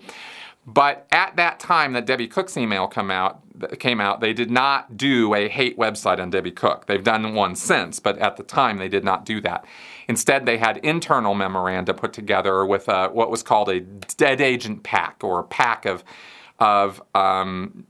But 0.65 1.07
at 1.11 1.35
that 1.37 1.59
time 1.59 1.93
that 1.95 2.07
Debbie 2.07 2.29
Cook's 2.29 2.57
email 2.57 2.87
come 2.87 3.11
out, 3.11 3.41
came 3.81 4.01
out, 4.01 4.21
they 4.21 4.33
did 4.33 4.51
not 4.51 4.97
do 4.97 5.35
a 5.35 5.49
hate 5.49 5.77
website 5.77 6.21
on 6.21 6.31
Debbie 6.31 6.53
Cook. 6.53 6.87
They've 6.87 7.03
done 7.03 7.35
one 7.35 7.57
since, 7.57 7.99
but 7.99 8.17
at 8.19 8.37
the 8.37 8.45
time 8.45 8.79
they 8.79 8.89
did 8.89 9.03
not 9.03 9.25
do 9.25 9.41
that. 9.41 9.65
Instead, 10.09 10.47
they 10.47 10.59
had 10.59 10.79
internal 10.79 11.35
memoranda 11.35 11.95
put 11.95 12.13
together 12.13 12.65
with 12.65 12.89
a, 12.89 13.09
what 13.09 13.31
was 13.31 13.43
called 13.43 13.69
a 13.69 13.81
dead 13.81 14.41
agent 14.41 14.85
pack 14.85 15.23
or 15.23 15.41
a 15.41 15.45
pack 15.45 15.85
of, 15.85 16.05
of 16.61 17.03
um, 17.15 17.85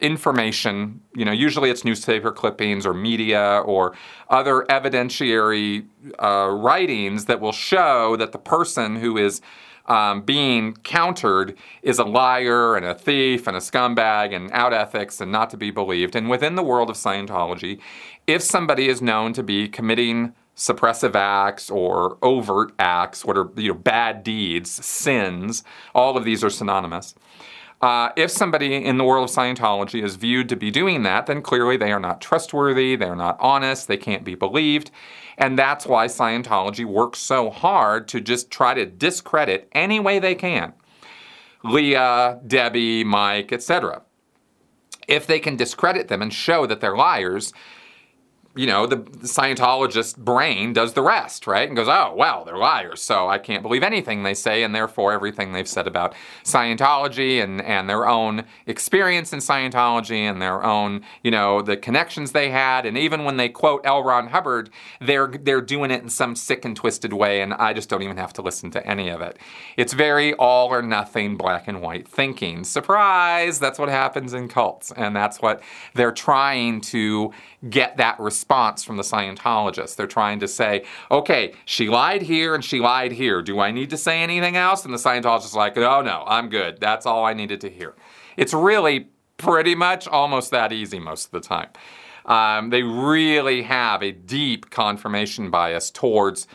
information. 0.00 1.00
You 1.14 1.24
know, 1.24 1.32
usually 1.32 1.70
it's 1.70 1.84
newspaper 1.84 2.32
clippings 2.32 2.84
or 2.84 2.92
media 2.92 3.62
or 3.64 3.94
other 4.28 4.66
evidentiary 4.68 5.86
uh, 6.18 6.50
writings 6.50 7.24
that 7.26 7.40
will 7.40 7.52
show 7.52 8.16
that 8.16 8.32
the 8.32 8.38
person 8.38 8.96
who 8.96 9.16
is 9.16 9.40
um, 9.86 10.22
being 10.22 10.74
countered 10.82 11.56
is 11.82 11.98
a 11.98 12.04
liar 12.04 12.76
and 12.76 12.86
a 12.86 12.94
thief 12.94 13.46
and 13.46 13.56
a 13.56 13.60
scumbag 13.60 14.34
and 14.34 14.50
out 14.52 14.72
ethics 14.72 15.20
and 15.20 15.30
not 15.30 15.50
to 15.50 15.56
be 15.56 15.70
believed. 15.70 16.16
And 16.16 16.30
within 16.30 16.54
the 16.54 16.62
world 16.62 16.90
of 16.90 16.96
Scientology, 16.96 17.78
if 18.26 18.42
somebody 18.42 18.88
is 18.88 19.02
known 19.02 19.32
to 19.34 19.42
be 19.42 19.68
committing 19.68 20.34
suppressive 20.56 21.14
acts 21.14 21.70
or 21.70 22.16
overt 22.22 22.72
acts, 22.78 23.24
what 23.24 23.36
are 23.36 23.50
you 23.56 23.68
know 23.68 23.78
bad 23.78 24.22
deeds, 24.22 24.70
sins, 24.70 25.64
all 25.94 26.16
of 26.16 26.24
these 26.24 26.42
are 26.42 26.50
synonymous. 26.50 27.14
Uh, 27.80 28.10
if 28.16 28.30
somebody 28.30 28.76
in 28.76 28.96
the 28.96 29.04
world 29.04 29.28
of 29.28 29.34
Scientology 29.34 30.02
is 30.02 30.16
viewed 30.16 30.48
to 30.48 30.56
be 30.56 30.70
doing 30.70 31.02
that, 31.02 31.26
then 31.26 31.42
clearly 31.42 31.76
they 31.76 31.92
are 31.92 32.00
not 32.00 32.20
trustworthy, 32.20 32.96
they 32.96 33.04
are 33.04 33.16
not 33.16 33.36
honest, 33.40 33.88
they 33.88 33.96
can't 33.96 34.24
be 34.24 34.34
believed. 34.34 34.90
And 35.36 35.58
that's 35.58 35.86
why 35.86 36.06
Scientology 36.06 36.84
works 36.84 37.18
so 37.18 37.50
hard 37.50 38.08
to 38.08 38.20
just 38.20 38.50
try 38.50 38.74
to 38.74 38.86
discredit 38.86 39.68
any 39.72 39.98
way 40.00 40.18
they 40.18 40.34
can 40.34 40.74
Leah, 41.64 42.40
Debbie, 42.46 43.04
Mike, 43.04 43.50
etc. 43.52 44.02
If 45.08 45.26
they 45.26 45.40
can 45.40 45.56
discredit 45.56 46.08
them 46.08 46.20
and 46.20 46.32
show 46.32 46.66
that 46.66 46.80
they're 46.80 46.96
liars, 46.96 47.52
you 48.56 48.66
know, 48.66 48.86
the, 48.86 48.98
Scientologist 49.24 50.18
brain 50.18 50.72
does 50.72 50.92
the 50.92 51.02
rest, 51.02 51.46
right? 51.46 51.66
And 51.66 51.76
goes, 51.76 51.88
oh, 51.88 52.14
well, 52.14 52.44
they're 52.44 52.58
liars, 52.58 53.02
so 53.02 53.28
I 53.28 53.38
can't 53.38 53.62
believe 53.62 53.82
anything 53.82 54.22
they 54.22 54.34
say, 54.34 54.62
and 54.62 54.74
therefore 54.74 55.12
everything 55.12 55.52
they've 55.52 55.66
said 55.66 55.86
about 55.86 56.14
Scientology 56.44 57.42
and, 57.42 57.60
and 57.62 57.88
their 57.88 58.06
own 58.06 58.44
experience 58.66 59.32
in 59.32 59.40
Scientology 59.40 60.18
and 60.18 60.40
their 60.40 60.62
own, 60.62 61.02
you 61.22 61.30
know, 61.30 61.62
the 61.62 61.76
connections 61.76 62.32
they 62.32 62.50
had. 62.50 62.86
And 62.86 62.96
even 62.98 63.24
when 63.24 63.38
they 63.38 63.48
quote 63.48 63.80
L. 63.84 64.04
Ron 64.04 64.28
Hubbard, 64.28 64.70
they're, 65.00 65.28
they're 65.28 65.60
doing 65.60 65.90
it 65.90 66.02
in 66.02 66.08
some 66.08 66.36
sick 66.36 66.64
and 66.64 66.76
twisted 66.76 67.12
way, 67.12 67.40
and 67.40 67.54
I 67.54 67.72
just 67.72 67.88
don't 67.88 68.02
even 68.02 68.18
have 68.18 68.34
to 68.34 68.42
listen 68.42 68.70
to 68.72 68.86
any 68.86 69.08
of 69.08 69.20
it. 69.20 69.38
It's 69.76 69.94
very 69.94 70.34
all 70.34 70.72
or 70.72 70.82
nothing, 70.82 71.36
black 71.36 71.66
and 71.66 71.80
white 71.80 72.06
thinking. 72.06 72.62
Surprise! 72.62 73.58
That's 73.58 73.78
what 73.78 73.88
happens 73.88 74.32
in 74.32 74.48
cults, 74.48 74.92
and 74.92 75.16
that's 75.16 75.40
what 75.40 75.62
they're 75.94 76.12
trying 76.12 76.82
to 76.82 77.32
get 77.68 77.96
that 77.96 78.20
response 78.44 78.84
from 78.84 78.98
the 78.98 79.02
Scientologists. 79.02 79.96
They're 79.96 80.06
trying 80.06 80.38
to 80.40 80.48
say, 80.48 80.84
okay, 81.10 81.54
she 81.64 81.88
lied 81.88 82.20
here 82.20 82.54
and 82.54 82.62
she 82.62 82.78
lied 82.78 83.12
here. 83.12 83.40
Do 83.40 83.58
I 83.58 83.70
need 83.70 83.88
to 83.88 83.96
say 83.96 84.22
anything 84.22 84.54
else? 84.54 84.84
And 84.84 84.92
the 84.92 84.98
Scientologist 84.98 85.46
is 85.46 85.54
like, 85.54 85.78
oh 85.78 86.02
no, 86.02 86.24
I'm 86.26 86.50
good. 86.50 86.78
That's 86.78 87.06
all 87.06 87.24
I 87.24 87.32
needed 87.32 87.62
to 87.62 87.70
hear. 87.70 87.94
It's 88.36 88.52
really 88.52 89.08
pretty 89.38 89.74
much 89.74 90.06
almost 90.06 90.50
that 90.50 90.72
easy 90.72 90.98
most 90.98 91.26
of 91.26 91.30
the 91.30 91.40
time. 91.40 91.70
Um, 92.26 92.68
they 92.68 92.82
really 92.82 93.62
have 93.62 94.02
a 94.02 94.12
deep 94.12 94.68
confirmation 94.68 95.50
bias 95.50 95.90
towards, 95.90 96.46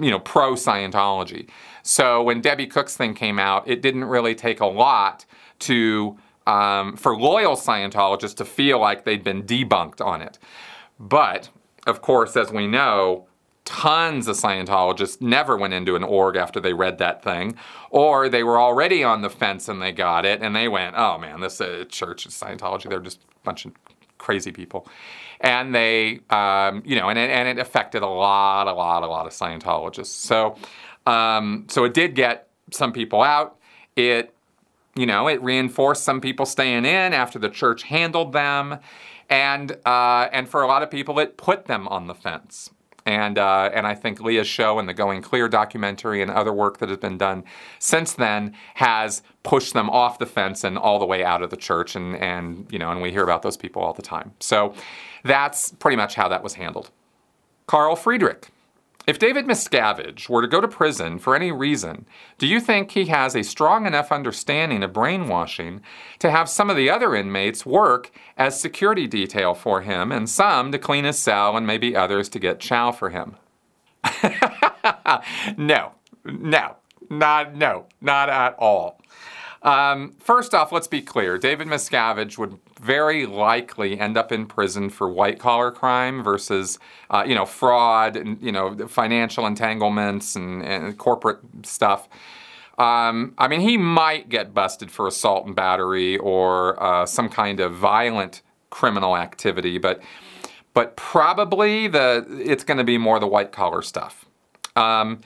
you 0.00 0.10
know, 0.12 0.20
pro 0.20 0.52
Scientology. 0.52 1.48
So 1.82 2.22
when 2.22 2.40
Debbie 2.40 2.68
Cook's 2.68 2.96
thing 2.96 3.14
came 3.14 3.40
out, 3.40 3.66
it 3.66 3.82
didn't 3.82 4.04
really 4.04 4.36
take 4.36 4.60
a 4.60 4.66
lot 4.66 5.24
to 5.60 6.18
um, 6.46 6.96
for 6.96 7.18
loyal 7.18 7.56
Scientologists 7.56 8.36
to 8.36 8.44
feel 8.44 8.78
like 8.78 9.04
they'd 9.04 9.24
been 9.24 9.42
debunked 9.42 10.00
on 10.00 10.22
it. 10.22 10.38
But, 10.98 11.50
of 11.86 12.02
course, 12.02 12.36
as 12.36 12.50
we 12.50 12.66
know, 12.66 13.26
tons 13.64 14.28
of 14.28 14.36
Scientologists 14.36 15.20
never 15.20 15.56
went 15.56 15.74
into 15.74 15.96
an 15.96 16.04
org 16.04 16.36
after 16.36 16.60
they 16.60 16.72
read 16.72 16.98
that 16.98 17.22
thing, 17.22 17.56
or 17.90 18.28
they 18.28 18.42
were 18.42 18.58
already 18.58 19.02
on 19.02 19.22
the 19.22 19.28
fence 19.28 19.68
and 19.68 19.82
they 19.82 19.92
got 19.92 20.24
it 20.24 20.40
and 20.40 20.54
they 20.54 20.68
went, 20.68 20.94
oh 20.96 21.18
man, 21.18 21.40
this 21.40 21.60
uh, 21.60 21.84
church 21.88 22.26
is 22.26 22.32
Scientology, 22.32 22.88
they're 22.88 23.00
just 23.00 23.20
a 23.22 23.44
bunch 23.44 23.66
of 23.66 23.72
crazy 24.18 24.52
people. 24.52 24.86
And 25.40 25.74
they, 25.74 26.20
um, 26.30 26.82
you 26.86 26.96
know, 26.96 27.10
and 27.10 27.18
it, 27.18 27.28
and 27.28 27.48
it 27.48 27.58
affected 27.58 28.02
a 28.02 28.08
lot, 28.08 28.68
a 28.68 28.72
lot, 28.72 29.02
a 29.02 29.06
lot 29.06 29.26
of 29.26 29.32
Scientologists. 29.32 30.06
So, 30.06 30.56
um, 31.04 31.66
so 31.68 31.84
it 31.84 31.92
did 31.92 32.14
get 32.14 32.48
some 32.70 32.92
people 32.92 33.22
out. 33.22 33.56
It 33.96 34.32
you 34.96 35.04
know, 35.04 35.28
it 35.28 35.42
reinforced 35.42 36.04
some 36.04 36.22
people 36.22 36.46
staying 36.46 36.86
in 36.86 37.12
after 37.12 37.38
the 37.38 37.50
church 37.50 37.82
handled 37.82 38.32
them, 38.32 38.78
and 39.28 39.72
uh, 39.84 40.28
and 40.32 40.48
for 40.48 40.62
a 40.62 40.66
lot 40.66 40.82
of 40.82 40.90
people, 40.90 41.18
it 41.18 41.36
put 41.36 41.66
them 41.66 41.88
on 41.88 42.06
the 42.06 42.14
fence. 42.14 42.70
And 43.04 43.38
uh, 43.38 43.70
and 43.72 43.86
I 43.86 43.94
think 43.94 44.20
Leah's 44.20 44.48
show 44.48 44.80
and 44.80 44.88
the 44.88 44.94
Going 44.94 45.22
Clear 45.22 45.48
documentary 45.48 46.22
and 46.22 46.30
other 46.30 46.52
work 46.52 46.78
that 46.78 46.88
has 46.88 46.98
been 46.98 47.16
done 47.16 47.44
since 47.78 48.12
then 48.14 48.54
has 48.74 49.22
pushed 49.44 49.74
them 49.74 49.88
off 49.88 50.18
the 50.18 50.26
fence 50.26 50.64
and 50.64 50.76
all 50.76 50.98
the 50.98 51.06
way 51.06 51.22
out 51.22 51.40
of 51.40 51.50
the 51.50 51.56
church. 51.56 51.94
And 51.94 52.16
and 52.16 52.66
you 52.70 52.80
know, 52.80 52.90
and 52.90 53.00
we 53.00 53.12
hear 53.12 53.22
about 53.22 53.42
those 53.42 53.56
people 53.56 53.80
all 53.80 53.92
the 53.92 54.02
time. 54.02 54.32
So 54.40 54.74
that's 55.22 55.70
pretty 55.72 55.96
much 55.96 56.16
how 56.16 56.28
that 56.28 56.42
was 56.42 56.54
handled. 56.54 56.90
Carl 57.66 57.94
Friedrich. 57.94 58.48
If 59.06 59.20
David 59.20 59.46
Miscavige 59.46 60.28
were 60.28 60.42
to 60.42 60.48
go 60.48 60.60
to 60.60 60.66
prison 60.66 61.20
for 61.20 61.36
any 61.36 61.52
reason, 61.52 62.06
do 62.38 62.46
you 62.46 62.60
think 62.60 62.90
he 62.90 63.06
has 63.06 63.36
a 63.36 63.44
strong 63.44 63.86
enough 63.86 64.10
understanding 64.10 64.82
of 64.82 64.92
brainwashing 64.92 65.80
to 66.18 66.30
have 66.30 66.48
some 66.48 66.70
of 66.70 66.76
the 66.76 66.90
other 66.90 67.14
inmates 67.14 67.64
work 67.64 68.10
as 68.36 68.60
security 68.60 69.06
detail 69.06 69.54
for 69.54 69.82
him 69.82 70.10
and 70.10 70.28
some 70.28 70.72
to 70.72 70.78
clean 70.78 71.04
his 71.04 71.18
cell 71.18 71.56
and 71.56 71.64
maybe 71.64 71.94
others 71.94 72.28
to 72.30 72.40
get 72.40 72.58
chow 72.58 72.90
for 72.90 73.10
him? 73.10 73.36
no, 75.56 75.92
no. 76.24 76.76
Not, 77.08 77.54
no, 77.54 77.86
not 78.00 78.28
at 78.28 78.56
all. 78.58 79.00
Um, 79.62 80.14
first 80.18 80.54
off, 80.54 80.72
let's 80.72 80.88
be 80.88 81.02
clear. 81.02 81.38
David 81.38 81.68
Miscavige 81.68 82.38
would 82.38 82.58
very 82.80 83.26
likely 83.26 83.98
end 83.98 84.16
up 84.16 84.32
in 84.32 84.46
prison 84.46 84.90
for 84.90 85.08
white 85.08 85.38
collar 85.38 85.70
crime 85.70 86.22
versus, 86.22 86.78
uh, 87.10 87.24
you 87.26 87.34
know, 87.34 87.46
fraud 87.46 88.16
and, 88.16 88.40
you 88.42 88.52
know, 88.52 88.76
financial 88.86 89.46
entanglements 89.46 90.36
and, 90.36 90.62
and 90.62 90.98
corporate 90.98 91.38
stuff. 91.62 92.08
Um, 92.78 93.34
I 93.38 93.48
mean, 93.48 93.60
he 93.60 93.78
might 93.78 94.28
get 94.28 94.52
busted 94.52 94.90
for 94.90 95.06
assault 95.06 95.46
and 95.46 95.56
battery 95.56 96.18
or 96.18 96.82
uh, 96.82 97.06
some 97.06 97.28
kind 97.28 97.60
of 97.60 97.74
violent 97.74 98.42
criminal 98.70 99.16
activity, 99.16 99.78
but 99.78 100.02
but 100.74 100.94
probably 100.96 101.88
the 101.88 102.26
it's 102.28 102.62
going 102.62 102.76
to 102.76 102.84
be 102.84 102.98
more 102.98 103.18
the 103.18 103.26
white 103.26 103.50
collar 103.50 103.80
stuff. 103.80 104.26
Um, 104.76 105.22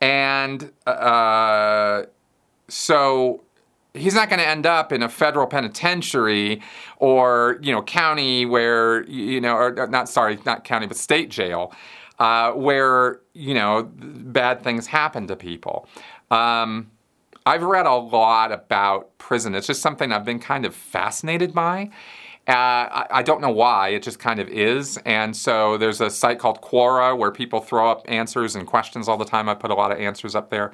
and 0.00 0.70
uh, 0.86 2.04
so 2.68 3.42
he's 3.94 4.14
not 4.14 4.28
going 4.28 4.38
to 4.38 4.46
end 4.46 4.66
up 4.66 4.92
in 4.92 5.02
a 5.02 5.08
federal 5.08 5.46
penitentiary 5.46 6.62
or 6.98 7.58
you 7.62 7.72
know 7.72 7.82
county 7.82 8.46
where 8.46 9.04
you 9.04 9.40
know 9.40 9.54
or 9.54 9.86
not 9.88 10.08
sorry 10.08 10.38
not 10.46 10.64
county 10.64 10.86
but 10.86 10.96
state 10.96 11.30
jail 11.30 11.72
uh, 12.18 12.52
where 12.52 13.20
you 13.34 13.54
know 13.54 13.90
bad 13.94 14.62
things 14.62 14.86
happen 14.86 15.26
to 15.26 15.36
people 15.36 15.86
um, 16.30 16.90
i've 17.46 17.62
read 17.62 17.86
a 17.86 17.94
lot 17.94 18.52
about 18.52 19.16
prison 19.18 19.54
it's 19.54 19.66
just 19.66 19.82
something 19.82 20.12
i've 20.12 20.24
been 20.24 20.40
kind 20.40 20.64
of 20.64 20.74
fascinated 20.74 21.52
by 21.52 21.90
uh, 22.48 22.50
I, 22.50 23.06
I, 23.10 23.22
don't 23.22 23.40
know 23.40 23.52
why, 23.52 23.90
it 23.90 24.02
just 24.02 24.18
kind 24.18 24.40
of 24.40 24.48
is. 24.48 24.98
And 25.06 25.36
so 25.36 25.78
there's 25.78 26.00
a 26.00 26.10
site 26.10 26.40
called 26.40 26.60
Quora 26.60 27.16
where 27.16 27.30
people 27.30 27.60
throw 27.60 27.88
up 27.88 28.04
answers 28.08 28.56
and 28.56 28.66
questions 28.66 29.06
all 29.06 29.16
the 29.16 29.24
time. 29.24 29.48
I 29.48 29.54
put 29.54 29.70
a 29.70 29.74
lot 29.74 29.92
of 29.92 29.98
answers 29.98 30.34
up 30.34 30.50
there. 30.50 30.72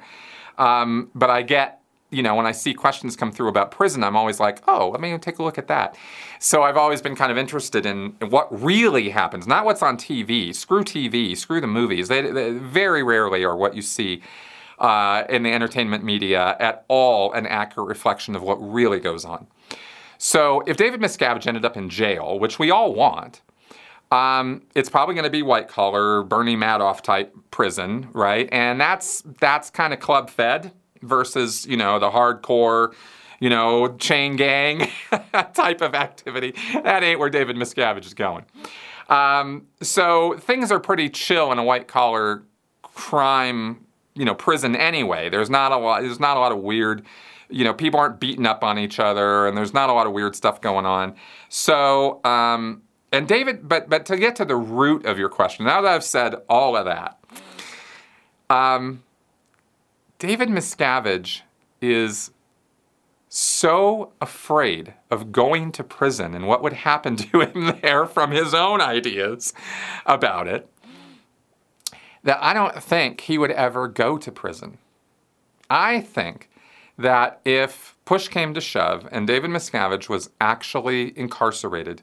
Um, 0.57 1.11
but 1.13 1.29
I 1.29 1.43
get 1.43 1.78
you 2.11 2.23
know, 2.23 2.35
when 2.35 2.45
I 2.45 2.51
see 2.51 2.73
questions 2.73 3.15
come 3.15 3.31
through 3.31 3.49
about 3.49 3.71
prison, 3.71 4.03
I'm 4.03 4.15
always 4.15 4.39
like, 4.39 4.61
oh, 4.67 4.89
let 4.89 4.99
me 4.99 5.15
take 5.19 5.37
a 5.39 5.43
look 5.43 5.57
at 5.57 5.67
that. 5.67 5.95
So 6.39 6.63
I've 6.63 6.77
always 6.77 7.01
been 7.01 7.15
kind 7.15 7.31
of 7.31 7.37
interested 7.37 7.85
in, 7.85 8.15
what 8.19 8.47
really 8.63 9.09
happens, 9.09 9.45
not 9.45 9.65
what's 9.65 9.83
on 9.83 9.97
TV. 9.97 10.53
Screw 10.55 10.83
TV, 10.83 11.37
screw 11.37 11.61
the 11.61 11.67
movies. 11.67 12.07
They, 12.07 12.21
they 12.21 12.51
very 12.51 13.03
rarely 13.03 13.43
are 13.43 13.55
what 13.55 13.75
you 13.75 13.81
see 13.81 14.21
uh, 14.79 15.23
in 15.29 15.43
the 15.43 15.51
entertainment 15.51 16.03
media 16.03 16.55
at 16.59 16.85
all 16.87 17.31
an 17.33 17.45
accurate 17.45 17.87
reflection 17.87 18.35
of 18.35 18.41
what 18.41 18.55
really 18.55 18.99
goes 18.99 19.23
on. 19.23 19.45
So 20.17 20.61
if 20.65 20.77
David 20.77 21.01
Miscavige 21.01 21.47
ended 21.47 21.63
up 21.63 21.77
in 21.77 21.89
jail, 21.89 22.39
which 22.39 22.59
we 22.59 22.71
all 22.71 22.93
want, 22.93 23.41
um, 24.11 24.63
it's 24.73 24.89
probably 24.89 25.13
going 25.13 25.25
to 25.25 25.29
be 25.29 25.43
white 25.43 25.67
collar, 25.67 26.23
Bernie 26.23 26.55
Madoff 26.55 27.01
type 27.01 27.35
prison, 27.51 28.09
right? 28.13 28.49
And 28.51 28.81
that's 28.81 29.21
that's 29.39 29.69
kind 29.69 29.93
of 29.93 29.99
club 29.99 30.29
fed 30.29 30.71
versus, 31.01 31.65
you 31.65 31.77
know, 31.77 31.99
the 31.99 32.09
hardcore, 32.09 32.93
you 33.39 33.49
know, 33.49 33.95
chain 33.97 34.35
gang 34.35 34.89
type 35.53 35.81
of 35.81 35.95
activity. 35.95 36.53
That 36.83 37.03
ain't 37.03 37.19
where 37.19 37.29
David 37.29 37.55
Miscavige 37.55 38.05
is 38.05 38.13
going. 38.13 38.45
Um, 39.09 39.67
so 39.81 40.37
things 40.37 40.71
are 40.71 40.79
pretty 40.79 41.09
chill 41.09 41.51
in 41.51 41.57
a 41.57 41.63
white 41.63 41.87
collar 41.87 42.43
crime, 42.83 43.85
you 44.13 44.25
know, 44.25 44.35
prison 44.35 44.75
anyway. 44.75 45.29
There's 45.29 45.49
not 45.49 45.71
a 45.71 45.77
lot. 45.77 46.01
There's 46.01 46.19
not 46.19 46.37
a 46.37 46.39
lot 46.39 46.51
of 46.51 46.59
weird. 46.59 47.03
You 47.49 47.63
know, 47.63 47.73
people 47.73 47.99
aren't 47.99 48.19
beating 48.19 48.45
up 48.45 48.63
on 48.63 48.77
each 48.77 48.99
other, 48.99 49.47
and 49.47 49.57
there's 49.57 49.73
not 49.73 49.89
a 49.89 49.93
lot 49.93 50.05
of 50.05 50.13
weird 50.13 50.35
stuff 50.35 50.61
going 50.61 50.85
on. 50.85 51.15
So, 51.49 52.23
um, 52.23 52.83
and 53.11 53.27
David, 53.27 53.67
but 53.67 53.89
but 53.89 54.05
to 54.07 54.17
get 54.17 54.35
to 54.35 54.45
the 54.45 54.55
root 54.55 55.05
of 55.05 55.17
your 55.17 55.29
question, 55.29 55.65
now 55.65 55.81
that 55.81 55.91
I've 55.91 56.03
said 56.03 56.35
all 56.47 56.77
of 56.77 56.85
that, 56.85 57.19
um, 58.51 59.01
David 60.19 60.49
Miscavige 60.49 61.41
is 61.81 62.31
so 63.29 64.11
afraid 64.19 64.93
of 65.09 65.31
going 65.31 65.71
to 65.71 65.83
prison 65.83 66.35
and 66.35 66.45
what 66.45 66.61
would 66.61 66.73
happen 66.73 67.15
to 67.15 67.41
him 67.41 67.79
there 67.81 68.05
from 68.05 68.31
his 68.31 68.53
own 68.53 68.81
ideas 68.81 69.53
about 70.05 70.47
it 70.47 70.69
that 72.23 72.37
I 72.41 72.53
don't 72.53 72.83
think 72.83 73.21
he 73.21 73.37
would 73.37 73.51
ever 73.51 73.87
go 73.87 74.17
to 74.17 74.29
prison. 74.29 74.77
I 75.69 76.01
think 76.01 76.49
that 76.97 77.39
if 77.45 77.95
push 78.03 78.27
came 78.27 78.53
to 78.53 78.59
shove 78.59 79.07
and 79.09 79.25
David 79.25 79.51
Miscavige 79.51 80.09
was 80.09 80.31
actually 80.41 81.17
incarcerated, 81.17 82.01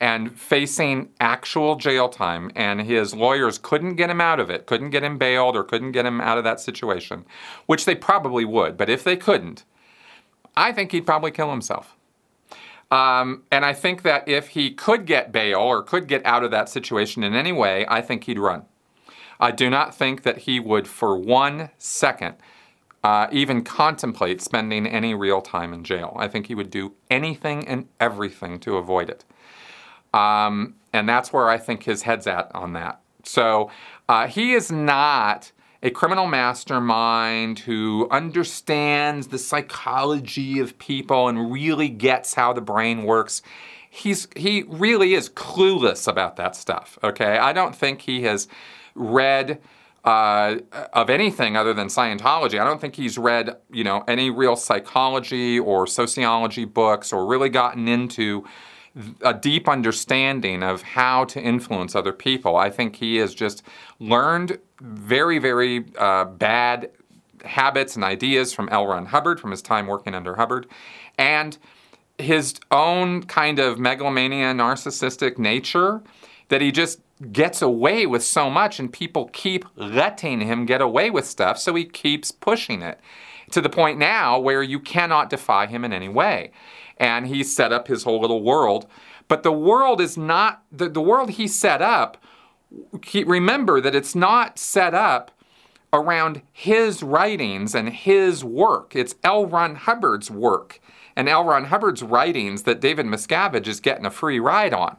and 0.00 0.38
facing 0.38 1.08
actual 1.20 1.76
jail 1.76 2.08
time, 2.08 2.50
and 2.54 2.82
his 2.82 3.14
lawyers 3.14 3.58
couldn't 3.58 3.96
get 3.96 4.10
him 4.10 4.20
out 4.20 4.40
of 4.40 4.50
it, 4.50 4.66
couldn't 4.66 4.90
get 4.90 5.04
him 5.04 5.18
bailed, 5.18 5.56
or 5.56 5.64
couldn't 5.64 5.92
get 5.92 6.06
him 6.06 6.20
out 6.20 6.38
of 6.38 6.44
that 6.44 6.60
situation, 6.60 7.24
which 7.66 7.84
they 7.84 7.94
probably 7.94 8.44
would, 8.44 8.76
but 8.76 8.90
if 8.90 9.04
they 9.04 9.16
couldn't, 9.16 9.64
I 10.56 10.72
think 10.72 10.92
he'd 10.92 11.06
probably 11.06 11.30
kill 11.30 11.50
himself. 11.50 11.96
Um, 12.90 13.42
and 13.50 13.64
I 13.64 13.72
think 13.72 14.02
that 14.02 14.28
if 14.28 14.48
he 14.48 14.70
could 14.70 15.06
get 15.06 15.32
bail 15.32 15.58
or 15.60 15.82
could 15.82 16.06
get 16.06 16.24
out 16.24 16.44
of 16.44 16.50
that 16.50 16.68
situation 16.68 17.24
in 17.24 17.34
any 17.34 17.52
way, 17.52 17.86
I 17.88 18.00
think 18.00 18.24
he'd 18.24 18.38
run. 18.38 18.64
I 19.40 19.50
do 19.50 19.68
not 19.68 19.94
think 19.94 20.22
that 20.22 20.38
he 20.38 20.60
would, 20.60 20.86
for 20.86 21.16
one 21.18 21.70
second, 21.78 22.36
uh, 23.02 23.26
even 23.32 23.62
contemplate 23.62 24.40
spending 24.40 24.86
any 24.86 25.14
real 25.14 25.42
time 25.42 25.74
in 25.74 25.84
jail. 25.84 26.14
I 26.16 26.28
think 26.28 26.46
he 26.46 26.54
would 26.54 26.70
do 26.70 26.94
anything 27.10 27.66
and 27.66 27.88
everything 28.00 28.58
to 28.60 28.76
avoid 28.76 29.10
it. 29.10 29.24
Um, 30.14 30.76
and 30.92 31.08
that's 31.08 31.32
where 31.32 31.48
I 31.48 31.58
think 31.58 31.82
his 31.82 32.02
head's 32.02 32.26
at 32.26 32.54
on 32.54 32.72
that. 32.74 33.00
So 33.24 33.70
uh, 34.08 34.28
he 34.28 34.52
is 34.52 34.70
not 34.70 35.50
a 35.82 35.90
criminal 35.90 36.26
mastermind 36.26 37.58
who 37.58 38.08
understands 38.10 39.26
the 39.26 39.38
psychology 39.38 40.60
of 40.60 40.78
people 40.78 41.28
and 41.28 41.52
really 41.52 41.88
gets 41.88 42.34
how 42.34 42.52
the 42.52 42.60
brain 42.60 43.02
works. 43.02 43.42
He's 43.90 44.28
he 44.36 44.64
really 44.68 45.14
is 45.14 45.28
clueless 45.28 46.08
about 46.08 46.36
that 46.36 46.56
stuff. 46.56 46.98
Okay, 47.02 47.38
I 47.38 47.52
don't 47.52 47.74
think 47.74 48.02
he 48.02 48.22
has 48.22 48.48
read. 48.94 49.60
Uh, 50.04 50.58
of 50.92 51.08
anything 51.08 51.56
other 51.56 51.72
than 51.72 51.86
Scientology. 51.86 52.60
I 52.60 52.64
don't 52.64 52.78
think 52.78 52.94
he's 52.94 53.16
read, 53.16 53.56
you 53.70 53.84
know, 53.84 54.04
any 54.06 54.28
real 54.28 54.54
psychology 54.54 55.58
or 55.58 55.86
sociology 55.86 56.66
books 56.66 57.10
or 57.10 57.24
really 57.24 57.48
gotten 57.48 57.88
into 57.88 58.44
a 59.22 59.34
deep 59.34 59.68
understanding 59.68 60.62
of 60.62 60.82
how 60.82 61.24
to 61.24 61.40
influence 61.40 61.94
other 61.94 62.12
people. 62.12 62.56
I 62.56 62.70
think 62.70 62.96
he 62.96 63.16
has 63.16 63.34
just 63.34 63.62
learned 63.98 64.58
very, 64.80 65.38
very 65.38 65.86
uh, 65.98 66.26
bad 66.26 66.90
habits 67.44 67.96
and 67.96 68.04
ideas 68.04 68.52
from 68.52 68.68
L. 68.70 68.86
Ron 68.86 69.06
Hubbard, 69.06 69.40
from 69.40 69.50
his 69.50 69.62
time 69.62 69.86
working 69.86 70.14
under 70.14 70.36
Hubbard, 70.36 70.66
and 71.18 71.58
his 72.18 72.54
own 72.70 73.24
kind 73.24 73.58
of 73.58 73.78
megalomania, 73.78 74.54
narcissistic 74.54 75.38
nature 75.38 76.02
that 76.48 76.60
he 76.60 76.70
just 76.70 77.00
gets 77.32 77.62
away 77.62 78.06
with 78.06 78.22
so 78.22 78.48
much, 78.48 78.78
and 78.78 78.92
people 78.92 79.28
keep 79.32 79.64
letting 79.76 80.40
him 80.40 80.66
get 80.66 80.80
away 80.80 81.10
with 81.10 81.26
stuff, 81.26 81.58
so 81.58 81.74
he 81.74 81.84
keeps 81.84 82.30
pushing 82.30 82.82
it 82.82 83.00
to 83.50 83.60
the 83.60 83.68
point 83.68 83.98
now 83.98 84.38
where 84.38 84.62
you 84.62 84.80
cannot 84.80 85.30
defy 85.30 85.66
him 85.66 85.84
in 85.84 85.92
any 85.92 86.08
way 86.08 86.50
and 86.98 87.26
he 87.26 87.42
set 87.42 87.72
up 87.72 87.88
his 87.88 88.04
whole 88.04 88.20
little 88.20 88.42
world. 88.42 88.86
But 89.28 89.42
the 89.42 89.52
world 89.52 90.00
is 90.00 90.16
not, 90.16 90.62
the, 90.70 90.88
the 90.88 91.00
world 91.00 91.30
he 91.30 91.48
set 91.48 91.82
up, 91.82 92.18
he, 93.04 93.24
remember 93.24 93.80
that 93.80 93.94
it's 93.94 94.14
not 94.14 94.58
set 94.58 94.94
up 94.94 95.30
around 95.92 96.42
his 96.52 97.02
writings 97.02 97.74
and 97.74 97.88
his 97.88 98.44
work. 98.44 98.96
It's 98.96 99.14
L. 99.22 99.46
Ron 99.46 99.76
Hubbard's 99.76 100.30
work 100.30 100.80
and 101.16 101.28
L. 101.28 101.44
Ron 101.44 101.66
Hubbard's 101.66 102.02
writings 102.02 102.64
that 102.64 102.80
David 102.80 103.06
Miscavige 103.06 103.68
is 103.68 103.80
getting 103.80 104.04
a 104.04 104.10
free 104.10 104.40
ride 104.40 104.74
on 104.74 104.96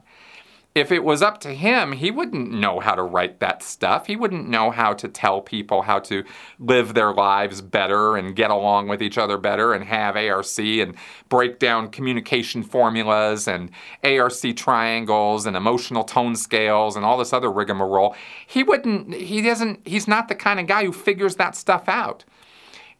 if 0.76 0.92
it 0.92 1.02
was 1.02 1.22
up 1.22 1.38
to 1.40 1.54
him, 1.54 1.92
he 1.92 2.10
wouldn't 2.10 2.50
know 2.50 2.80
how 2.80 2.94
to 2.94 3.02
write 3.02 3.40
that 3.40 3.62
stuff. 3.62 4.08
He 4.08 4.14
wouldn't 4.14 4.46
know 4.46 4.70
how 4.70 4.92
to 4.92 5.08
tell 5.08 5.40
people 5.40 5.80
how 5.80 6.00
to 6.00 6.22
live 6.58 6.92
their 6.92 7.14
lives 7.14 7.62
better 7.62 8.14
and 8.14 8.36
get 8.36 8.50
along 8.50 8.86
with 8.86 9.00
each 9.00 9.16
other 9.16 9.38
better 9.38 9.72
and 9.72 9.84
have 9.84 10.16
ARC 10.16 10.58
and 10.58 10.94
break 11.30 11.58
down 11.58 11.88
communication 11.88 12.62
formulas 12.62 13.48
and 13.48 13.70
ARC 14.04 14.54
triangles 14.54 15.46
and 15.46 15.56
emotional 15.56 16.04
tone 16.04 16.36
scales 16.36 16.94
and 16.94 17.06
all 17.06 17.16
this 17.16 17.32
other 17.32 17.50
rigmarole. 17.50 18.14
He 18.46 18.62
wouldn't, 18.62 19.14
he 19.14 19.40
doesn't, 19.40 19.88
he's 19.88 20.06
not 20.06 20.28
the 20.28 20.34
kind 20.34 20.60
of 20.60 20.66
guy 20.66 20.84
who 20.84 20.92
figures 20.92 21.36
that 21.36 21.56
stuff 21.56 21.88
out. 21.88 22.26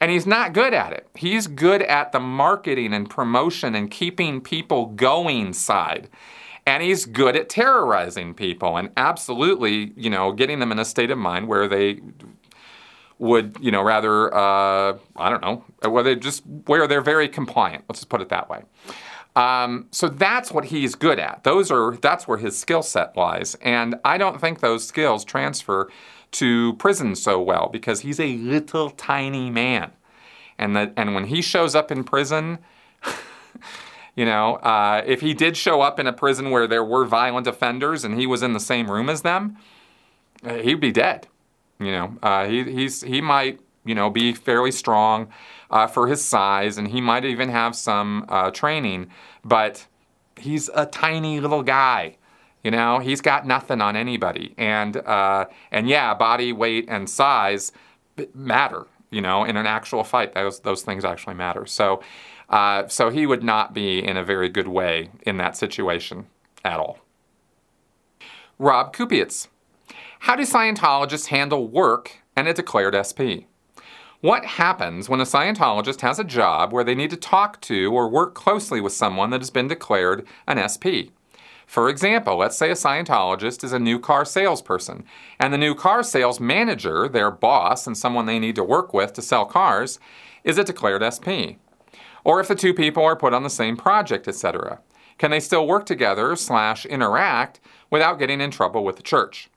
And 0.00 0.10
he's 0.10 0.26
not 0.26 0.54
good 0.54 0.72
at 0.72 0.94
it. 0.94 1.08
He's 1.14 1.46
good 1.46 1.82
at 1.82 2.12
the 2.12 2.20
marketing 2.20 2.94
and 2.94 3.08
promotion 3.08 3.74
and 3.74 3.90
keeping 3.90 4.40
people 4.40 4.86
going 4.86 5.52
side 5.52 6.08
and 6.66 6.82
he's 6.82 7.06
good 7.06 7.36
at 7.36 7.48
terrorizing 7.48 8.34
people 8.34 8.76
and 8.76 8.90
absolutely, 8.96 9.92
you 9.96 10.10
know, 10.10 10.32
getting 10.32 10.58
them 10.58 10.72
in 10.72 10.78
a 10.78 10.84
state 10.84 11.10
of 11.10 11.18
mind 11.18 11.46
where 11.46 11.68
they 11.68 12.00
would, 13.18 13.56
you 13.60 13.70
know, 13.70 13.82
rather, 13.82 14.34
uh, 14.34 14.98
I 15.14 15.30
don't 15.30 15.40
know, 15.40 15.64
where 15.88 16.02
they 16.02 16.16
just 16.16 16.42
where 16.66 16.86
they're 16.86 17.00
very 17.00 17.28
compliant. 17.28 17.84
Let's 17.88 18.00
just 18.00 18.08
put 18.08 18.20
it 18.20 18.28
that 18.30 18.50
way. 18.50 18.64
Um, 19.36 19.86
so 19.90 20.08
that's 20.08 20.50
what 20.50 20.66
he's 20.66 20.94
good 20.94 21.18
at. 21.18 21.44
Those 21.44 21.70
are 21.70 21.96
that's 21.96 22.26
where 22.26 22.38
his 22.38 22.58
skill 22.58 22.82
set 22.82 23.16
lies, 23.16 23.54
and 23.56 23.94
I 24.04 24.18
don't 24.18 24.40
think 24.40 24.60
those 24.60 24.86
skills 24.86 25.24
transfer 25.24 25.90
to 26.32 26.72
prison 26.74 27.14
so 27.14 27.40
well 27.40 27.68
because 27.70 28.00
he's 28.00 28.18
a 28.18 28.36
little 28.38 28.90
tiny 28.90 29.50
man, 29.50 29.92
and 30.58 30.74
that 30.74 30.94
and 30.96 31.14
when 31.14 31.26
he 31.26 31.42
shows 31.42 31.74
up 31.74 31.92
in 31.92 32.02
prison. 32.02 32.58
you 34.16 34.24
know, 34.24 34.56
uh, 34.56 35.02
if 35.06 35.20
he 35.20 35.34
did 35.34 35.56
show 35.56 35.82
up 35.82 36.00
in 36.00 36.06
a 36.06 36.12
prison 36.12 36.50
where 36.50 36.66
there 36.66 36.84
were 36.84 37.04
violent 37.04 37.46
offenders 37.46 38.02
and 38.02 38.18
he 38.18 38.26
was 38.26 38.42
in 38.42 38.54
the 38.54 38.60
same 38.60 38.90
room 38.90 39.08
as 39.10 39.22
them, 39.22 39.58
uh, 40.42 40.54
he'd 40.54 40.80
be 40.80 40.90
dead. 40.90 41.28
You 41.78 41.92
know, 41.92 42.18
uh, 42.22 42.46
he 42.46 42.64
he's 42.64 43.02
he 43.02 43.20
might 43.20 43.60
you 43.84 43.94
know 43.94 44.08
be 44.08 44.32
fairly 44.32 44.72
strong 44.72 45.28
uh, 45.70 45.86
for 45.86 46.08
his 46.08 46.24
size, 46.24 46.78
and 46.78 46.88
he 46.88 47.00
might 47.00 47.24
even 47.24 47.50
have 47.50 47.76
some 47.76 48.24
uh, 48.28 48.50
training, 48.50 49.10
but 49.44 49.86
he's 50.38 50.70
a 50.74 50.86
tiny 50.86 51.40
little 51.40 51.62
guy. 51.62 52.16
You 52.64 52.70
know, 52.70 52.98
he's 52.98 53.20
got 53.20 53.46
nothing 53.46 53.80
on 53.80 53.96
anybody, 53.96 54.54
and 54.56 54.96
uh, 54.96 55.46
and 55.70 55.88
yeah, 55.88 56.14
body 56.14 56.52
weight 56.52 56.86
and 56.88 57.08
size 57.08 57.70
matter. 58.34 58.86
You 59.10 59.20
know, 59.20 59.44
in 59.44 59.56
an 59.56 59.66
actual 59.66 60.02
fight, 60.04 60.34
those 60.34 60.60
those 60.60 60.82
things 60.82 61.04
actually 61.04 61.34
matter. 61.34 61.66
So, 61.66 62.02
uh, 62.48 62.86
so 62.88 63.10
he 63.10 63.26
would 63.26 63.42
not 63.42 63.74
be 63.74 64.04
in 64.04 64.16
a 64.16 64.24
very 64.24 64.48
good 64.48 64.68
way 64.68 65.10
in 65.22 65.36
that 65.38 65.56
situation 65.56 66.26
at 66.64 66.78
all. 66.78 66.98
Rob 68.58 68.94
Kupiec. 68.94 69.48
How 70.20 70.34
do 70.34 70.42
Scientologists 70.42 71.26
handle 71.26 71.68
work 71.68 72.18
and 72.34 72.48
a 72.48 72.54
declared 72.54 72.96
SP? 72.96 73.46
What 74.20 74.44
happens 74.44 75.08
when 75.08 75.20
a 75.20 75.24
Scientologist 75.24 76.00
has 76.00 76.18
a 76.18 76.24
job 76.24 76.72
where 76.72 76.82
they 76.82 76.94
need 76.94 77.10
to 77.10 77.16
talk 77.16 77.60
to 77.62 77.92
or 77.92 78.08
work 78.08 78.34
closely 78.34 78.80
with 78.80 78.92
someone 78.92 79.30
that 79.30 79.40
has 79.40 79.50
been 79.50 79.68
declared 79.68 80.26
an 80.46 80.66
SP? 80.66 81.12
For 81.66 81.88
example, 81.88 82.38
let's 82.38 82.56
say 82.56 82.70
a 82.70 82.74
Scientologist 82.74 83.62
is 83.62 83.72
a 83.72 83.78
new 83.78 83.98
car 83.98 84.24
salesperson, 84.24 85.04
and 85.38 85.52
the 85.52 85.58
new 85.58 85.74
car 85.74 86.02
sales 86.02 86.40
manager, 86.40 87.08
their 87.08 87.30
boss, 87.30 87.86
and 87.86 87.96
someone 87.96 88.26
they 88.26 88.38
need 88.38 88.54
to 88.54 88.64
work 88.64 88.94
with 88.94 89.12
to 89.14 89.22
sell 89.22 89.44
cars, 89.44 89.98
is 90.44 90.58
a 90.58 90.64
declared 90.64 91.02
SP. 91.02 91.58
Or 92.26 92.40
if 92.40 92.48
the 92.48 92.56
two 92.56 92.74
people 92.74 93.04
are 93.04 93.14
put 93.14 93.32
on 93.32 93.44
the 93.44 93.48
same 93.48 93.76
project, 93.76 94.26
etc. 94.26 94.80
Can 95.16 95.30
they 95.30 95.38
still 95.38 95.64
work 95.64 95.86
together 95.86 96.34
slash 96.34 96.84
interact 96.84 97.60
without 97.88 98.18
getting 98.18 98.40
in 98.40 98.50
trouble 98.50 98.82
with 98.82 98.96
the 98.96 99.04
church? 99.04 99.48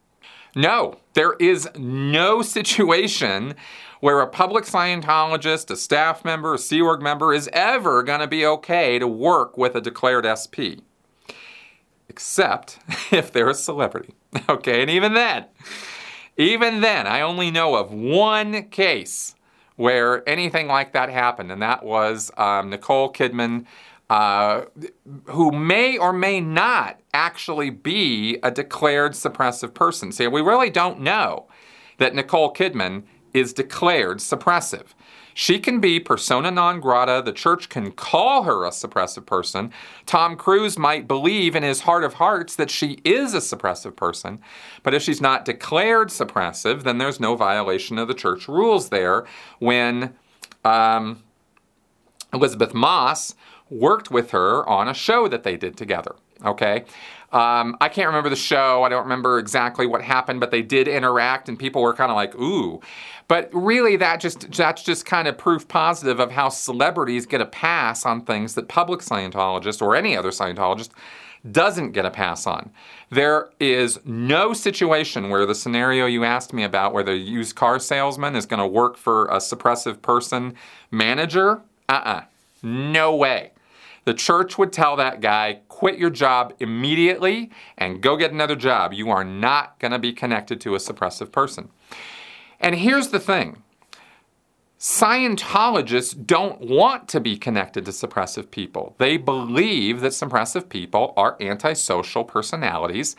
No, 0.55 0.99
there 1.15 1.33
is 1.39 1.67
no 1.75 2.41
situation 2.43 3.55
where 4.01 4.21
a 4.21 4.27
public 4.27 4.65
Scientologist, 4.65 5.71
a 5.71 5.75
staff 5.75 6.23
member, 6.23 6.53
a 6.53 6.59
Sea 6.59 6.79
Org 6.79 7.01
member 7.01 7.33
is 7.33 7.49
ever 7.53 8.03
going 8.03 8.19
to 8.19 8.27
be 8.27 8.45
okay 8.45 8.99
to 8.99 9.07
work 9.07 9.57
with 9.57 9.73
a 9.73 9.81
declared 9.81 10.27
SP. 10.29 10.85
Except 12.07 12.77
if 13.11 13.31
they're 13.33 13.49
a 13.49 13.55
celebrity. 13.55 14.13
Okay, 14.47 14.81
and 14.81 14.91
even 14.91 15.15
then, 15.15 15.45
even 16.37 16.81
then, 16.81 17.07
I 17.07 17.21
only 17.21 17.49
know 17.49 17.73
of 17.73 17.91
one 17.91 18.69
case 18.69 19.33
where 19.79 20.27
anything 20.27 20.67
like 20.67 20.91
that 20.91 21.09
happened, 21.09 21.53
and 21.53 21.61
that 21.61 21.85
was 21.85 22.31
um, 22.35 22.69
Nicole 22.69 23.13
Kidman 23.13 23.65
uh, 24.09 24.65
who 25.25 25.53
may 25.53 25.97
or 25.97 26.11
may 26.11 26.41
not 26.41 26.99
actually 27.13 27.69
be 27.69 28.37
a 28.43 28.51
declared 28.51 29.13
suppressive 29.13 29.73
person. 29.73 30.11
See, 30.11 30.27
we 30.27 30.41
really 30.41 30.69
don't 30.69 30.99
know 30.99 31.47
that 31.97 32.13
Nicole 32.13 32.53
Kidman 32.53 33.03
is 33.33 33.53
declared 33.53 34.17
suppressive. 34.17 34.87
She 35.39 35.57
can 35.57 35.79
be 35.79 36.01
persona 36.01 36.51
non 36.51 36.81
grata. 36.81 37.21
The 37.23 37.31
church 37.31 37.69
can 37.69 37.93
call 37.93 38.43
her 38.43 38.65
a 38.65 38.71
suppressive 38.71 39.25
person. 39.25 39.71
Tom 40.05 40.35
Cruise 40.35 40.77
might 40.77 41.07
believe 41.07 41.55
in 41.55 41.63
his 41.63 41.79
heart 41.79 42.03
of 42.03 42.15
hearts 42.15 42.57
that 42.57 42.69
she 42.69 42.99
is 43.05 43.33
a 43.33 43.37
suppressive 43.37 43.95
person. 43.95 44.41
But 44.83 44.93
if 44.93 45.01
she's 45.01 45.21
not 45.21 45.45
declared 45.45 46.09
suppressive, 46.09 46.83
then 46.83 46.97
there's 46.97 47.21
no 47.21 47.37
violation 47.37 47.97
of 47.97 48.09
the 48.09 48.13
church 48.13 48.49
rules 48.49 48.89
there 48.89 49.25
when 49.59 50.13
um, 50.65 51.23
Elisabeth 52.33 52.73
Moss 52.73 53.33
worked 53.69 54.11
with 54.11 54.31
her 54.31 54.67
on 54.67 54.89
a 54.89 54.93
show 54.93 55.29
that 55.29 55.43
they 55.43 55.55
did 55.55 55.77
together. 55.77 56.15
Okay. 56.43 56.83
Um, 57.31 57.77
I 57.79 57.89
can't 57.89 58.07
remember 58.07 58.29
the 58.29 58.35
show. 58.35 58.83
I 58.83 58.89
don't 58.89 59.03
remember 59.03 59.37
exactly 59.37 59.85
what 59.85 60.01
happened, 60.01 60.39
but 60.39 60.51
they 60.51 60.61
did 60.61 60.87
interact, 60.87 61.47
and 61.47 61.59
people 61.59 61.81
were 61.81 61.93
kind 61.93 62.11
of 62.11 62.15
like, 62.15 62.35
"Ooh." 62.35 62.81
But 63.27 63.49
really, 63.53 63.95
that 63.97 64.19
just 64.19 64.51
that's 64.51 64.83
just 64.83 65.05
kind 65.05 65.27
of 65.27 65.37
proof 65.37 65.67
positive 65.67 66.19
of 66.19 66.31
how 66.31 66.49
celebrities 66.49 67.27
get 67.27 67.41
a 67.41 67.45
pass 67.45 68.05
on 68.05 68.21
things 68.21 68.55
that 68.55 68.67
public 68.67 69.01
Scientologists 69.01 69.81
or 69.81 69.95
any 69.95 70.17
other 70.17 70.31
Scientologist 70.31 70.89
doesn't 71.51 71.91
get 71.91 72.05
a 72.05 72.11
pass 72.11 72.45
on. 72.47 72.71
There 73.09 73.49
is 73.59 73.99
no 74.05 74.53
situation 74.53 75.29
where 75.29 75.45
the 75.45 75.55
scenario 75.55 76.05
you 76.05 76.23
asked 76.23 76.53
me 76.53 76.63
about, 76.63 76.93
where 76.93 77.03
the 77.03 77.15
used 77.15 77.55
car 77.55 77.79
salesman 77.79 78.35
is 78.35 78.45
going 78.45 78.59
to 78.59 78.67
work 78.67 78.97
for 78.97 79.27
a 79.27 79.37
suppressive 79.37 80.01
person 80.01 80.55
manager. 80.91 81.61
Uh 81.87 81.93
uh-uh. 81.93 82.09
uh. 82.09 82.21
No 82.61 83.15
way. 83.15 83.51
The 84.05 84.13
church 84.13 84.57
would 84.57 84.73
tell 84.73 84.95
that 84.95 85.21
guy, 85.21 85.61
quit 85.67 85.97
your 85.97 86.09
job 86.09 86.53
immediately 86.59 87.51
and 87.77 88.01
go 88.01 88.17
get 88.17 88.31
another 88.31 88.55
job. 88.55 88.93
You 88.93 89.09
are 89.09 89.23
not 89.23 89.79
going 89.79 89.91
to 89.91 89.99
be 89.99 90.13
connected 90.13 90.59
to 90.61 90.75
a 90.75 90.79
suppressive 90.79 91.31
person. 91.31 91.69
And 92.59 92.75
here's 92.75 93.09
the 93.09 93.19
thing 93.19 93.63
Scientologists 94.79 96.25
don't 96.25 96.61
want 96.61 97.09
to 97.09 97.19
be 97.19 97.37
connected 97.37 97.83
to 97.83 97.91
suppressive 97.91 98.49
people. 98.49 98.95
They 98.97 99.17
believe 99.17 99.99
that 99.99 100.13
suppressive 100.13 100.69
people 100.69 101.13
are 101.17 101.35
antisocial 101.41 102.23
personalities, 102.23 103.17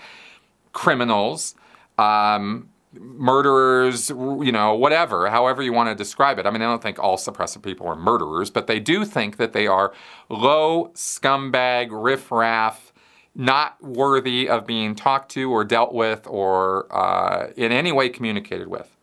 criminals, 0.73 1.55
um, 1.99 2.71
murderers, 2.93 4.11
you 4.11 4.51
know, 4.53 4.75
whatever, 4.75 5.31
however 5.31 5.63
you 5.63 5.73
want 5.73 5.89
to 5.89 5.95
describe 5.95 6.39
it. 6.39 6.47
I 6.47 6.51
mean, 6.51 6.63
I 6.63 6.67
don't 6.67 6.83
think 6.83 6.99
all 6.99 7.17
suppressive 7.17 7.63
people 7.63 7.87
are 7.87 7.97
murderers, 7.97 8.51
but 8.51 8.67
they 8.67 8.81
do 8.81 9.05
think 9.05 9.37
that 9.37 9.53
they 9.53 9.67
are 9.67 9.93
low 10.29 10.89
scumbag, 10.95 11.89
riffraff, 11.91 12.93
not 13.35 13.81
worthy 13.83 14.49
of 14.49 14.67
being 14.67 14.95
talked 14.95 15.31
to 15.33 15.51
or 15.53 15.65
dealt 15.65 15.95
with 15.95 16.27
or 16.27 16.93
uh, 16.95 17.53
in 17.57 17.71
any 17.71 17.93
way 17.93 18.09
communicated 18.09 18.67
with. 18.67 18.97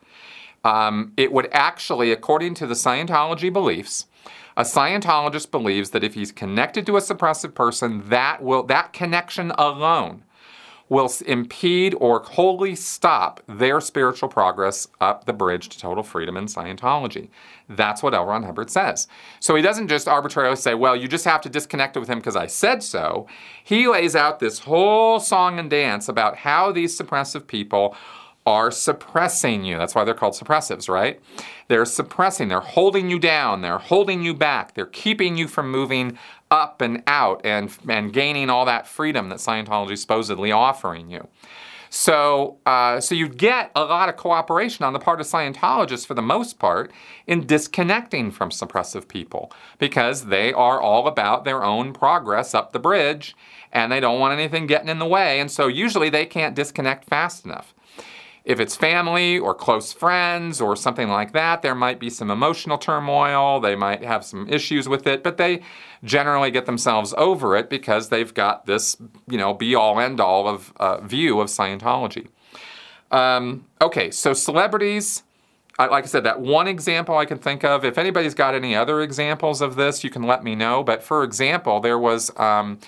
Um, 0.66 1.14
it 1.16 1.32
would 1.32 1.48
actually, 1.54 2.12
according 2.12 2.56
to 2.56 2.68
the 2.68 2.74
Scientology 2.74 3.52
beliefs, 3.54 4.08
a 4.58 4.64
Scientologist 4.64 5.50
believes 5.50 5.92
that 5.92 6.04
if 6.04 6.16
he's 6.16 6.32
connected 6.34 6.86
to 6.88 6.98
a 6.98 7.00
suppressive 7.00 7.54
person, 7.54 8.10
that 8.10 8.44
will 8.44 8.64
that 8.64 8.92
connection 8.92 9.52
alone 9.52 10.24
will 10.90 11.12
impede 11.26 11.94
or 12.00 12.22
wholly 12.24 12.76
stop 12.76 13.42
their 13.48 13.82
spiritual 13.82 14.30
progress 14.30 14.88
up 15.02 15.26
the 15.26 15.34
bridge 15.34 15.70
to 15.70 15.80
total 15.80 16.04
freedom 16.04 16.38
in 16.38 16.46
Scientology. 16.46 17.30
That's 17.68 18.02
what 18.02 18.14
L. 18.14 18.26
Ron 18.26 18.44
Hubbard 18.44 18.70
says. 18.70 19.08
So 19.40 19.56
he 19.56 19.62
doesn't 19.62 19.90
just 19.90 20.08
arbitrarily 20.08 20.56
say, 20.56 20.74
well, 20.74 20.96
you 20.96 21.08
just 21.08 21.26
have 21.26 21.42
to 21.42 21.50
disconnect 21.50 21.98
with 21.98 22.08
him 22.08 22.20
because 22.20 22.38
I 22.38 22.48
said 22.48 22.84
so. 22.84 23.28
He 23.64 23.88
lays 23.88 24.16
out 24.16 24.40
this 24.40 24.60
whole 24.60 25.20
song 25.20 25.60
and 25.60 25.70
dance 25.70 26.08
about 26.08 26.38
how 26.38 26.72
these 26.72 26.98
suppressive 26.98 27.48
people 27.48 27.96
are 28.48 28.72
suppressing 28.72 29.66
you. 29.66 29.78
That's 29.78 29.94
why 29.94 30.06
they're 30.06 30.14
called 30.14 30.34
suppressives, 30.34 30.88
right? 30.88 31.20
They're 31.68 31.84
suppressing, 31.84 32.48
they're 32.48 32.62
holding 32.62 33.10
you 33.10 33.20
down, 33.20 33.60
they're 33.60 33.78
holding 33.78 34.24
you 34.24 34.34
back, 34.34 34.74
they're 34.74 34.86
keeping 34.86 35.36
you 35.36 35.50
from 35.50 35.70
moving 35.70 36.18
up 36.50 36.82
and 36.82 37.04
out 37.08 37.42
and, 37.44 37.76
and 37.88 38.14
gaining 38.14 38.50
all 38.50 38.66
that 38.66 38.88
freedom 38.88 39.30
that 39.30 39.40
Scientology 39.40 39.92
is 39.92 40.02
supposedly 40.02 40.52
offering 40.52 41.10
you. 41.10 41.28
So, 41.90 42.58
uh, 42.66 43.00
so 43.00 43.16
you 43.16 43.30
get 43.30 43.72
a 43.76 43.84
lot 43.84 44.10
of 44.10 44.18
cooperation 44.18 44.84
on 44.84 44.94
the 44.94 45.00
part 45.00 45.22
of 45.22 45.28
Scientologists 45.28 46.06
for 46.06 46.14
the 46.14 46.22
most 46.22 46.60
part 46.60 46.92
in 47.26 47.46
disconnecting 47.46 48.32
from 48.32 48.50
suppressive 48.50 49.08
people 49.08 49.52
because 49.80 50.26
they 50.26 50.52
are 50.54 50.82
all 50.82 51.08
about 51.08 51.46
their 51.46 51.64
own 51.64 51.94
progress 51.94 52.54
up 52.54 52.74
the 52.74 52.80
bridge 52.80 53.36
and 53.72 53.92
they 53.92 54.00
don't 54.00 54.20
want 54.20 54.38
anything 54.38 54.68
getting 54.68 54.90
in 54.90 55.00
the 55.00 55.06
way. 55.06 55.40
And 55.40 55.50
so 55.50 55.68
usually 55.68 56.10
they 56.10 56.26
can't 56.26 56.56
disconnect 56.56 57.06
fast 57.06 57.46
enough. 57.46 57.74
If 58.48 58.62
it's 58.62 58.78
family 58.78 59.38
or 59.38 59.54
close 59.54 59.92
friends 59.92 60.62
or 60.62 60.78
something 60.78 61.10
like 61.10 61.34
that, 61.34 61.62
there 61.62 61.76
might 61.76 62.00
be 62.00 62.10
some 62.10 62.32
emotional 62.32 62.78
turmoil. 62.78 63.60
They 63.60 63.76
might 63.76 64.06
have 64.06 64.24
some 64.24 64.48
issues 64.48 64.88
with 64.88 65.06
it, 65.06 65.22
but 65.22 65.36
they 65.36 65.64
generally 66.06 66.50
get 66.50 66.66
themselves 66.66 67.14
over 67.18 67.58
it 67.58 67.70
because 67.70 68.08
they've 68.08 68.34
got 68.34 68.66
this, 68.66 68.96
you 69.28 69.38
know, 69.38 69.54
be 69.54 69.76
all 69.76 70.00
end 70.00 70.22
all 70.22 70.48
of 70.48 70.72
uh, 70.78 71.02
view 71.02 71.42
of 71.42 71.50
Scientology. 71.50 72.28
Um, 73.12 73.66
okay, 73.82 74.12
so 74.12 74.32
celebrities. 74.32 75.24
like 75.78 76.06
I 76.06 76.08
said, 76.08 76.24
that 76.24 76.40
one 76.40 76.70
example 76.70 77.18
I 77.18 77.26
can 77.26 77.40
think 77.40 77.66
of. 77.66 77.84
If 77.84 77.98
anybody's 77.98 78.34
got 78.34 78.56
any 78.56 78.78
other 78.78 79.02
examples 79.02 79.60
of 79.60 79.76
this, 79.76 80.06
you 80.06 80.10
can 80.10 80.24
let 80.24 80.46
me 80.46 80.56
know. 80.56 80.84
But 80.84 81.04
for 81.04 81.26
example, 81.26 81.82
there 81.82 82.00
was. 82.00 82.32
Um, 82.40 82.80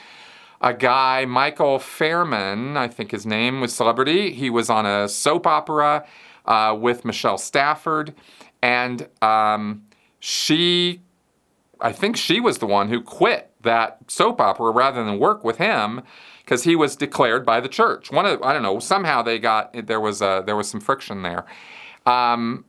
a 0.61 0.73
guy, 0.73 1.25
Michael 1.25 1.79
Fairman, 1.79 2.75
I 2.75 2.87
think 2.87 3.11
his 3.11 3.25
name 3.25 3.61
was 3.61 3.73
celebrity. 3.73 4.33
He 4.33 4.49
was 4.49 4.69
on 4.69 4.85
a 4.85 5.07
soap 5.07 5.47
opera 5.47 6.05
uh, 6.45 6.75
with 6.79 7.05
Michelle 7.05 7.37
Stafford, 7.37 8.13
and 8.61 9.07
um, 9.21 9.83
she, 10.19 11.01
I 11.79 11.93
think 11.93 12.17
she 12.17 12.39
was 12.39 12.57
the 12.57 12.65
one 12.65 12.89
who 12.89 13.01
quit 13.01 13.51
that 13.61 13.99
soap 14.07 14.41
opera 14.41 14.71
rather 14.71 15.03
than 15.03 15.19
work 15.19 15.43
with 15.43 15.57
him 15.57 16.01
because 16.43 16.63
he 16.63 16.75
was 16.75 16.95
declared 16.95 17.45
by 17.45 17.59
the 17.59 17.69
church. 17.69 18.11
One 18.11 18.25
of 18.25 18.41
I 18.41 18.53
don't 18.53 18.63
know 18.63 18.79
somehow 18.79 19.21
they 19.21 19.37
got 19.39 19.87
there 19.87 19.99
was 19.99 20.21
a, 20.21 20.43
there 20.45 20.55
was 20.55 20.69
some 20.69 20.79
friction 20.79 21.21
there. 21.21 21.45
Um, 22.05 22.65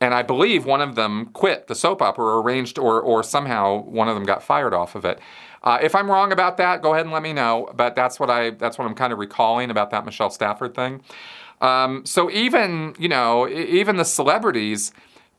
and 0.00 0.14
I 0.14 0.22
believe 0.22 0.64
one 0.64 0.80
of 0.80 0.94
them 0.94 1.26
quit 1.26 1.66
the 1.66 1.74
soap 1.74 2.00
opera, 2.00 2.24
or 2.24 2.42
arranged, 2.42 2.78
or 2.78 3.00
or 3.00 3.22
somehow 3.22 3.82
one 3.82 4.08
of 4.08 4.14
them 4.14 4.24
got 4.24 4.42
fired 4.42 4.74
off 4.74 4.94
of 4.94 5.04
it. 5.04 5.20
Uh, 5.62 5.78
if 5.82 5.94
I'm 5.94 6.10
wrong 6.10 6.32
about 6.32 6.56
that, 6.56 6.82
go 6.82 6.94
ahead 6.94 7.04
and 7.04 7.12
let 7.12 7.22
me 7.22 7.32
know. 7.32 7.70
But 7.74 7.94
that's 7.94 8.18
what 8.18 8.30
I 8.30 8.50
that's 8.50 8.78
what 8.78 8.86
I'm 8.86 8.94
kind 8.94 9.12
of 9.12 9.18
recalling 9.18 9.70
about 9.70 9.90
that 9.90 10.04
Michelle 10.04 10.30
Stafford 10.30 10.74
thing. 10.74 11.02
Um, 11.60 12.06
so 12.06 12.30
even 12.30 12.94
you 12.98 13.08
know 13.08 13.48
even 13.48 13.96
the 13.96 14.04
celebrities 14.04 14.92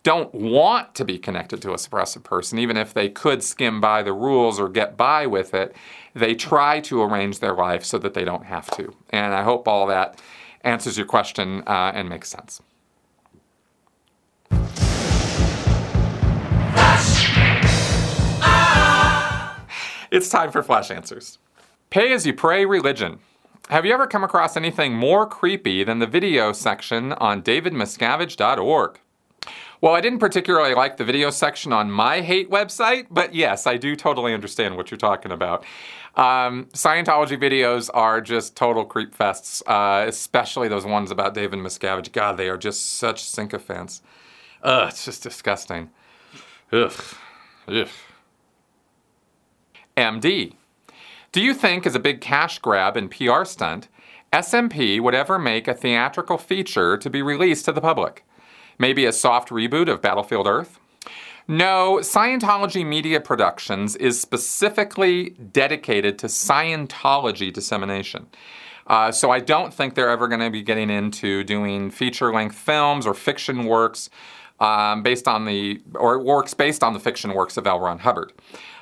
don't 0.03 0.33
want 0.33 0.95
to 0.95 1.05
be 1.05 1.17
connected 1.17 1.61
to 1.61 1.71
a 1.71 1.75
suppressive 1.75 2.23
person, 2.23 2.57
even 2.57 2.75
if 2.75 2.93
they 2.93 3.07
could 3.07 3.43
skim 3.43 3.79
by 3.79 4.01
the 4.01 4.13
rules 4.13 4.59
or 4.59 4.67
get 4.67 4.97
by 4.97 5.27
with 5.27 5.53
it. 5.53 5.75
They 6.15 6.33
try 6.33 6.79
to 6.81 7.01
arrange 7.03 7.39
their 7.39 7.53
life 7.53 7.85
so 7.85 7.97
that 7.99 8.13
they 8.13 8.25
don't 8.25 8.45
have 8.45 8.69
to. 8.71 8.93
And 9.11 9.33
I 9.33 9.43
hope 9.43 9.67
all 9.67 9.87
that 9.87 10.19
answers 10.63 10.97
your 10.97 11.05
question 11.05 11.63
uh, 11.67 11.91
and 11.93 12.09
makes 12.09 12.29
sense. 12.29 12.61
It's 20.11 20.27
time 20.27 20.51
for 20.51 20.61
Flash 20.61 20.91
Answers. 20.91 21.37
Pay 21.89 22.11
as 22.11 22.27
you 22.27 22.33
pray 22.33 22.65
religion. 22.65 23.19
Have 23.69 23.85
you 23.85 23.93
ever 23.93 24.07
come 24.07 24.25
across 24.25 24.57
anything 24.57 24.93
more 24.93 25.25
creepy 25.25 25.85
than 25.85 25.99
the 25.99 26.05
video 26.05 26.51
section 26.51 27.13
on 27.13 27.41
davidmiscavige.org? 27.41 28.99
Well, 29.79 29.95
I 29.95 30.01
didn't 30.01 30.19
particularly 30.19 30.75
like 30.75 30.97
the 30.97 31.05
video 31.05 31.29
section 31.29 31.71
on 31.71 31.89
my 31.89 32.19
hate 32.19 32.49
website, 32.49 33.07
but 33.09 33.33
yes, 33.33 33.65
I 33.65 33.77
do 33.77 33.95
totally 33.95 34.33
understand 34.33 34.75
what 34.75 34.91
you're 34.91 34.97
talking 34.97 35.31
about. 35.31 35.63
Um, 36.17 36.65
Scientology 36.73 37.41
videos 37.41 37.89
are 37.93 38.19
just 38.19 38.57
total 38.57 38.83
creep 38.83 39.15
fests, 39.17 39.63
uh, 39.65 40.05
especially 40.09 40.67
those 40.67 40.85
ones 40.85 41.09
about 41.09 41.33
David 41.33 41.59
Miscavige. 41.59 42.11
God, 42.11 42.35
they 42.35 42.49
are 42.49 42.57
just 42.57 42.97
such 42.97 43.23
sycophants. 43.23 44.01
Ugh, 44.61 44.89
it's 44.89 45.05
just 45.05 45.23
disgusting. 45.23 45.89
Ugh. 46.73 46.91
Ugh. 47.69 47.87
MD. 49.97 50.53
Do 51.31 51.41
you 51.41 51.53
think, 51.53 51.85
as 51.85 51.95
a 51.95 51.99
big 51.99 52.21
cash 52.21 52.59
grab 52.59 52.97
and 52.97 53.09
PR 53.09 53.45
stunt, 53.45 53.87
SMP 54.33 54.99
would 54.99 55.15
ever 55.15 55.37
make 55.37 55.67
a 55.67 55.73
theatrical 55.73 56.37
feature 56.37 56.97
to 56.97 57.09
be 57.09 57.21
released 57.21 57.65
to 57.65 57.71
the 57.71 57.81
public? 57.81 58.25
Maybe 58.77 59.05
a 59.05 59.13
soft 59.13 59.49
reboot 59.49 59.89
of 59.89 60.01
Battlefield 60.01 60.47
Earth? 60.47 60.79
No, 61.47 61.97
Scientology 62.01 62.85
Media 62.85 63.19
Productions 63.19 63.95
is 63.97 64.21
specifically 64.21 65.31
dedicated 65.31 66.17
to 66.19 66.27
Scientology 66.27 67.51
dissemination. 67.51 68.27
Uh, 68.87 69.11
so 69.11 69.31
I 69.31 69.39
don't 69.39 69.73
think 69.73 69.95
they're 69.95 70.09
ever 70.09 70.27
going 70.27 70.41
to 70.41 70.49
be 70.49 70.61
getting 70.61 70.89
into 70.89 71.43
doing 71.43 71.91
feature 71.91 72.33
length 72.33 72.55
films 72.55 73.05
or 73.05 73.13
fiction 73.13 73.65
works 73.65 74.09
um, 74.59 75.03
based 75.03 75.27
on 75.27 75.45
the, 75.45 75.81
or 75.95 76.19
works 76.19 76.53
based 76.53 76.83
on 76.83 76.93
the 76.93 76.99
fiction 76.99 77.33
works 77.33 77.57
of 77.57 77.67
L. 77.67 77.79
Ron 77.79 77.99
Hubbard. 77.99 78.33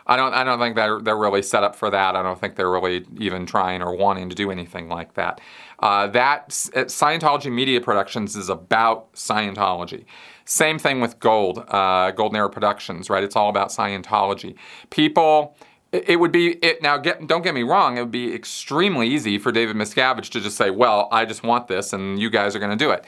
I 0.09 0.15
don't 0.15 0.33
I 0.33 0.43
don't 0.43 0.57
think 0.57 0.75
they're 0.75 0.99
they're 0.99 1.15
really 1.15 1.43
set 1.43 1.63
up 1.63 1.75
for 1.75 1.91
that. 1.91 2.15
I 2.15 2.23
don't 2.23 2.39
think 2.39 2.55
they're 2.55 2.71
really 2.71 3.05
even 3.19 3.45
trying 3.45 3.83
or 3.83 3.95
wanting 3.95 4.27
to 4.29 4.35
do 4.35 4.49
anything 4.49 4.89
like 4.89 5.13
that. 5.13 5.39
Uh, 5.77 6.07
that 6.07 6.49
Scientology 6.49 7.51
Media 7.51 7.79
Productions 7.79 8.35
is 8.35 8.49
about 8.49 9.13
Scientology. 9.13 10.05
Same 10.45 10.79
thing 10.79 10.99
with 10.99 11.19
Gold, 11.19 11.63
uh, 11.67 12.09
Golden 12.09 12.37
Era 12.37 12.49
Productions, 12.49 13.07
right? 13.11 13.23
It's 13.23 13.35
all 13.35 13.49
about 13.49 13.69
Scientology. 13.69 14.55
People 14.89 15.55
it 15.91 16.19
would 16.19 16.31
be 16.31 16.53
it 16.63 16.81
now 16.81 16.97
get 16.97 17.27
don't 17.27 17.43
get 17.43 17.55
me 17.55 17.63
wrong 17.63 17.97
it 17.97 18.01
would 18.01 18.11
be 18.11 18.31
extremely 18.31 19.07
easy 19.07 19.39
for 19.39 19.51
david 19.51 19.75
miscavige 19.75 20.29
to 20.29 20.39
just 20.39 20.55
say 20.55 20.69
well 20.69 21.07
i 21.11 21.25
just 21.25 21.41
want 21.41 21.67
this 21.67 21.93
and 21.93 22.19
you 22.19 22.29
guys 22.29 22.55
are 22.55 22.59
going 22.59 22.69
to 22.69 22.77
do 22.77 22.91
it 22.91 23.05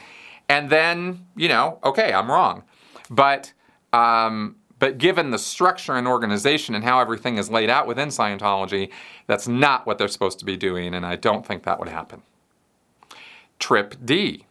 and 0.48 0.68
then 0.68 1.24
you 1.36 1.48
know 1.48 1.78
okay 1.84 2.12
i'm 2.12 2.28
wrong 2.28 2.64
but 3.08 3.52
um, 3.92 4.56
but 4.82 4.98
given 4.98 5.30
the 5.30 5.38
structure 5.38 5.92
and 5.92 6.08
organization 6.08 6.74
and 6.74 6.82
how 6.82 6.98
everything 6.98 7.38
is 7.38 7.48
laid 7.48 7.70
out 7.70 7.86
within 7.86 8.08
Scientology, 8.08 8.90
that's 9.28 9.46
not 9.46 9.86
what 9.86 9.96
they're 9.96 10.08
supposed 10.08 10.40
to 10.40 10.44
be 10.44 10.56
doing, 10.56 10.92
and 10.92 11.06
I 11.06 11.14
don't 11.14 11.46
think 11.46 11.62
that 11.62 11.78
would 11.78 11.88
happen. 11.88 12.22
Trip 13.60 13.94
D. 14.04 14.44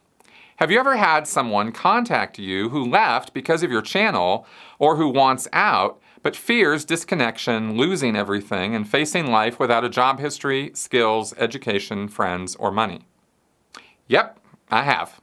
Have 0.56 0.70
you 0.70 0.80
ever 0.80 0.96
had 0.96 1.28
someone 1.28 1.70
contact 1.70 2.38
you 2.38 2.70
who 2.70 2.82
left 2.82 3.34
because 3.34 3.62
of 3.62 3.70
your 3.70 3.82
channel 3.82 4.46
or 4.78 4.96
who 4.96 5.10
wants 5.10 5.48
out 5.52 6.00
but 6.22 6.34
fears 6.34 6.86
disconnection, 6.86 7.76
losing 7.76 8.16
everything, 8.16 8.74
and 8.74 8.88
facing 8.88 9.26
life 9.26 9.60
without 9.60 9.84
a 9.84 9.90
job 9.90 10.18
history, 10.18 10.70
skills, 10.72 11.34
education, 11.36 12.08
friends, 12.08 12.56
or 12.56 12.70
money? 12.70 13.02
Yep, 14.08 14.38
I 14.70 14.84
have. 14.84 15.20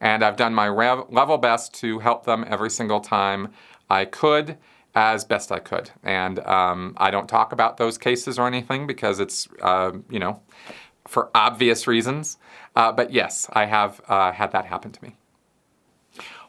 And 0.00 0.22
I've 0.22 0.36
done 0.36 0.54
my 0.54 0.68
level 0.68 1.38
best 1.38 1.74
to 1.80 1.98
help 1.98 2.24
them 2.24 2.44
every 2.46 2.70
single 2.70 3.00
time 3.00 3.48
I 3.90 4.04
could 4.04 4.56
as 4.94 5.24
best 5.24 5.52
I 5.52 5.58
could. 5.58 5.90
And 6.02 6.40
um, 6.40 6.94
I 6.96 7.10
don't 7.10 7.28
talk 7.28 7.52
about 7.52 7.76
those 7.76 7.98
cases 7.98 8.38
or 8.38 8.46
anything 8.46 8.86
because 8.86 9.20
it's, 9.20 9.48
uh, 9.62 9.92
you 10.10 10.18
know, 10.18 10.42
for 11.06 11.30
obvious 11.34 11.86
reasons. 11.86 12.38
Uh, 12.74 12.92
but 12.92 13.12
yes, 13.12 13.48
I 13.52 13.66
have 13.66 14.00
uh, 14.08 14.32
had 14.32 14.52
that 14.52 14.66
happen 14.66 14.92
to 14.92 15.02
me. 15.02 15.16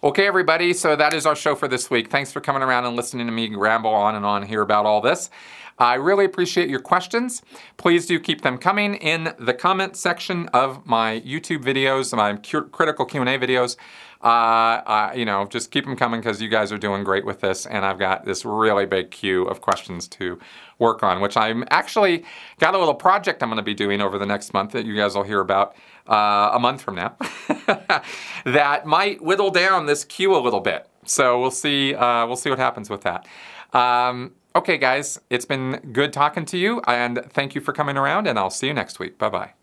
Okay, 0.01 0.25
everybody, 0.27 0.71
so 0.71 0.95
that 0.95 1.13
is 1.13 1.25
our 1.25 1.35
show 1.35 1.55
for 1.55 1.67
this 1.67 1.89
week. 1.89 2.09
Thanks 2.09 2.31
for 2.31 2.39
coming 2.39 2.61
around 2.61 2.85
and 2.85 2.95
listening 2.95 3.25
to 3.27 3.33
me 3.33 3.53
ramble 3.53 3.89
on 3.89 4.15
and 4.15 4.25
on 4.25 4.43
here 4.43 4.61
about 4.61 4.85
all 4.85 5.01
this. 5.01 5.29
I 5.77 5.95
really 5.95 6.23
appreciate 6.23 6.69
your 6.69 6.79
questions. 6.79 7.41
Please 7.75 8.05
do 8.05 8.17
keep 8.17 8.39
them 8.39 8.57
coming 8.57 8.95
in 8.95 9.33
the 9.37 9.53
comment 9.53 9.97
section 9.97 10.47
of 10.53 10.85
my 10.85 11.19
YouTube 11.25 11.65
videos, 11.65 12.15
my 12.15 12.35
critical 12.71 13.05
Q&A 13.05 13.37
videos. 13.37 13.75
Uh, 14.21 15.11
you 15.15 15.25
know, 15.25 15.45
just 15.47 15.71
keep 15.71 15.83
them 15.83 15.97
coming 15.97 16.21
because 16.21 16.41
you 16.41 16.47
guys 16.47 16.71
are 16.71 16.77
doing 16.77 17.03
great 17.03 17.25
with 17.25 17.41
this, 17.41 17.65
and 17.65 17.85
I've 17.85 17.99
got 17.99 18.25
this 18.25 18.45
really 18.45 18.85
big 18.85 19.11
queue 19.11 19.43
of 19.45 19.59
questions 19.59 20.07
to 20.09 20.39
work 20.77 21.03
on, 21.03 21.21
which 21.21 21.35
I'm 21.35 21.65
actually 21.71 22.23
got 22.59 22.73
a 22.73 22.77
little 22.77 22.95
project 22.95 23.43
I'm 23.43 23.49
going 23.49 23.57
to 23.57 23.63
be 23.63 23.73
doing 23.73 24.01
over 24.01 24.17
the 24.17 24.25
next 24.25 24.53
month 24.53 24.71
that 24.71 24.85
you 24.85 24.95
guys 24.95 25.15
will 25.15 25.23
hear 25.23 25.39
about 25.41 25.75
uh, 26.09 26.51
a 26.53 26.59
month 26.59 26.81
from 26.81 26.95
now 26.95 27.15
that 28.45 28.85
might 28.85 29.21
whittle 29.21 29.51
down 29.51 29.85
this 29.85 30.03
queue 30.03 30.35
a 30.35 30.39
little 30.39 30.59
bit. 30.59 30.87
So 31.05 31.39
we'll 31.39 31.51
see. 31.51 31.95
Uh, 31.95 32.25
we'll 32.27 32.35
see 32.35 32.49
what 32.49 32.59
happens 32.59 32.89
with 32.89 33.01
that. 33.01 33.27
Um, 33.73 34.33
okay, 34.55 34.77
guys, 34.77 35.19
it's 35.29 35.45
been 35.45 35.79
good 35.91 36.11
talking 36.13 36.45
to 36.45 36.57
you, 36.57 36.81
and 36.87 37.23
thank 37.29 37.55
you 37.55 37.61
for 37.61 37.73
coming 37.73 37.97
around, 37.97 38.27
and 38.27 38.37
I'll 38.37 38.49
see 38.49 38.67
you 38.67 38.73
next 38.73 38.99
week. 38.99 39.17
Bye 39.17 39.29
bye. 39.29 39.58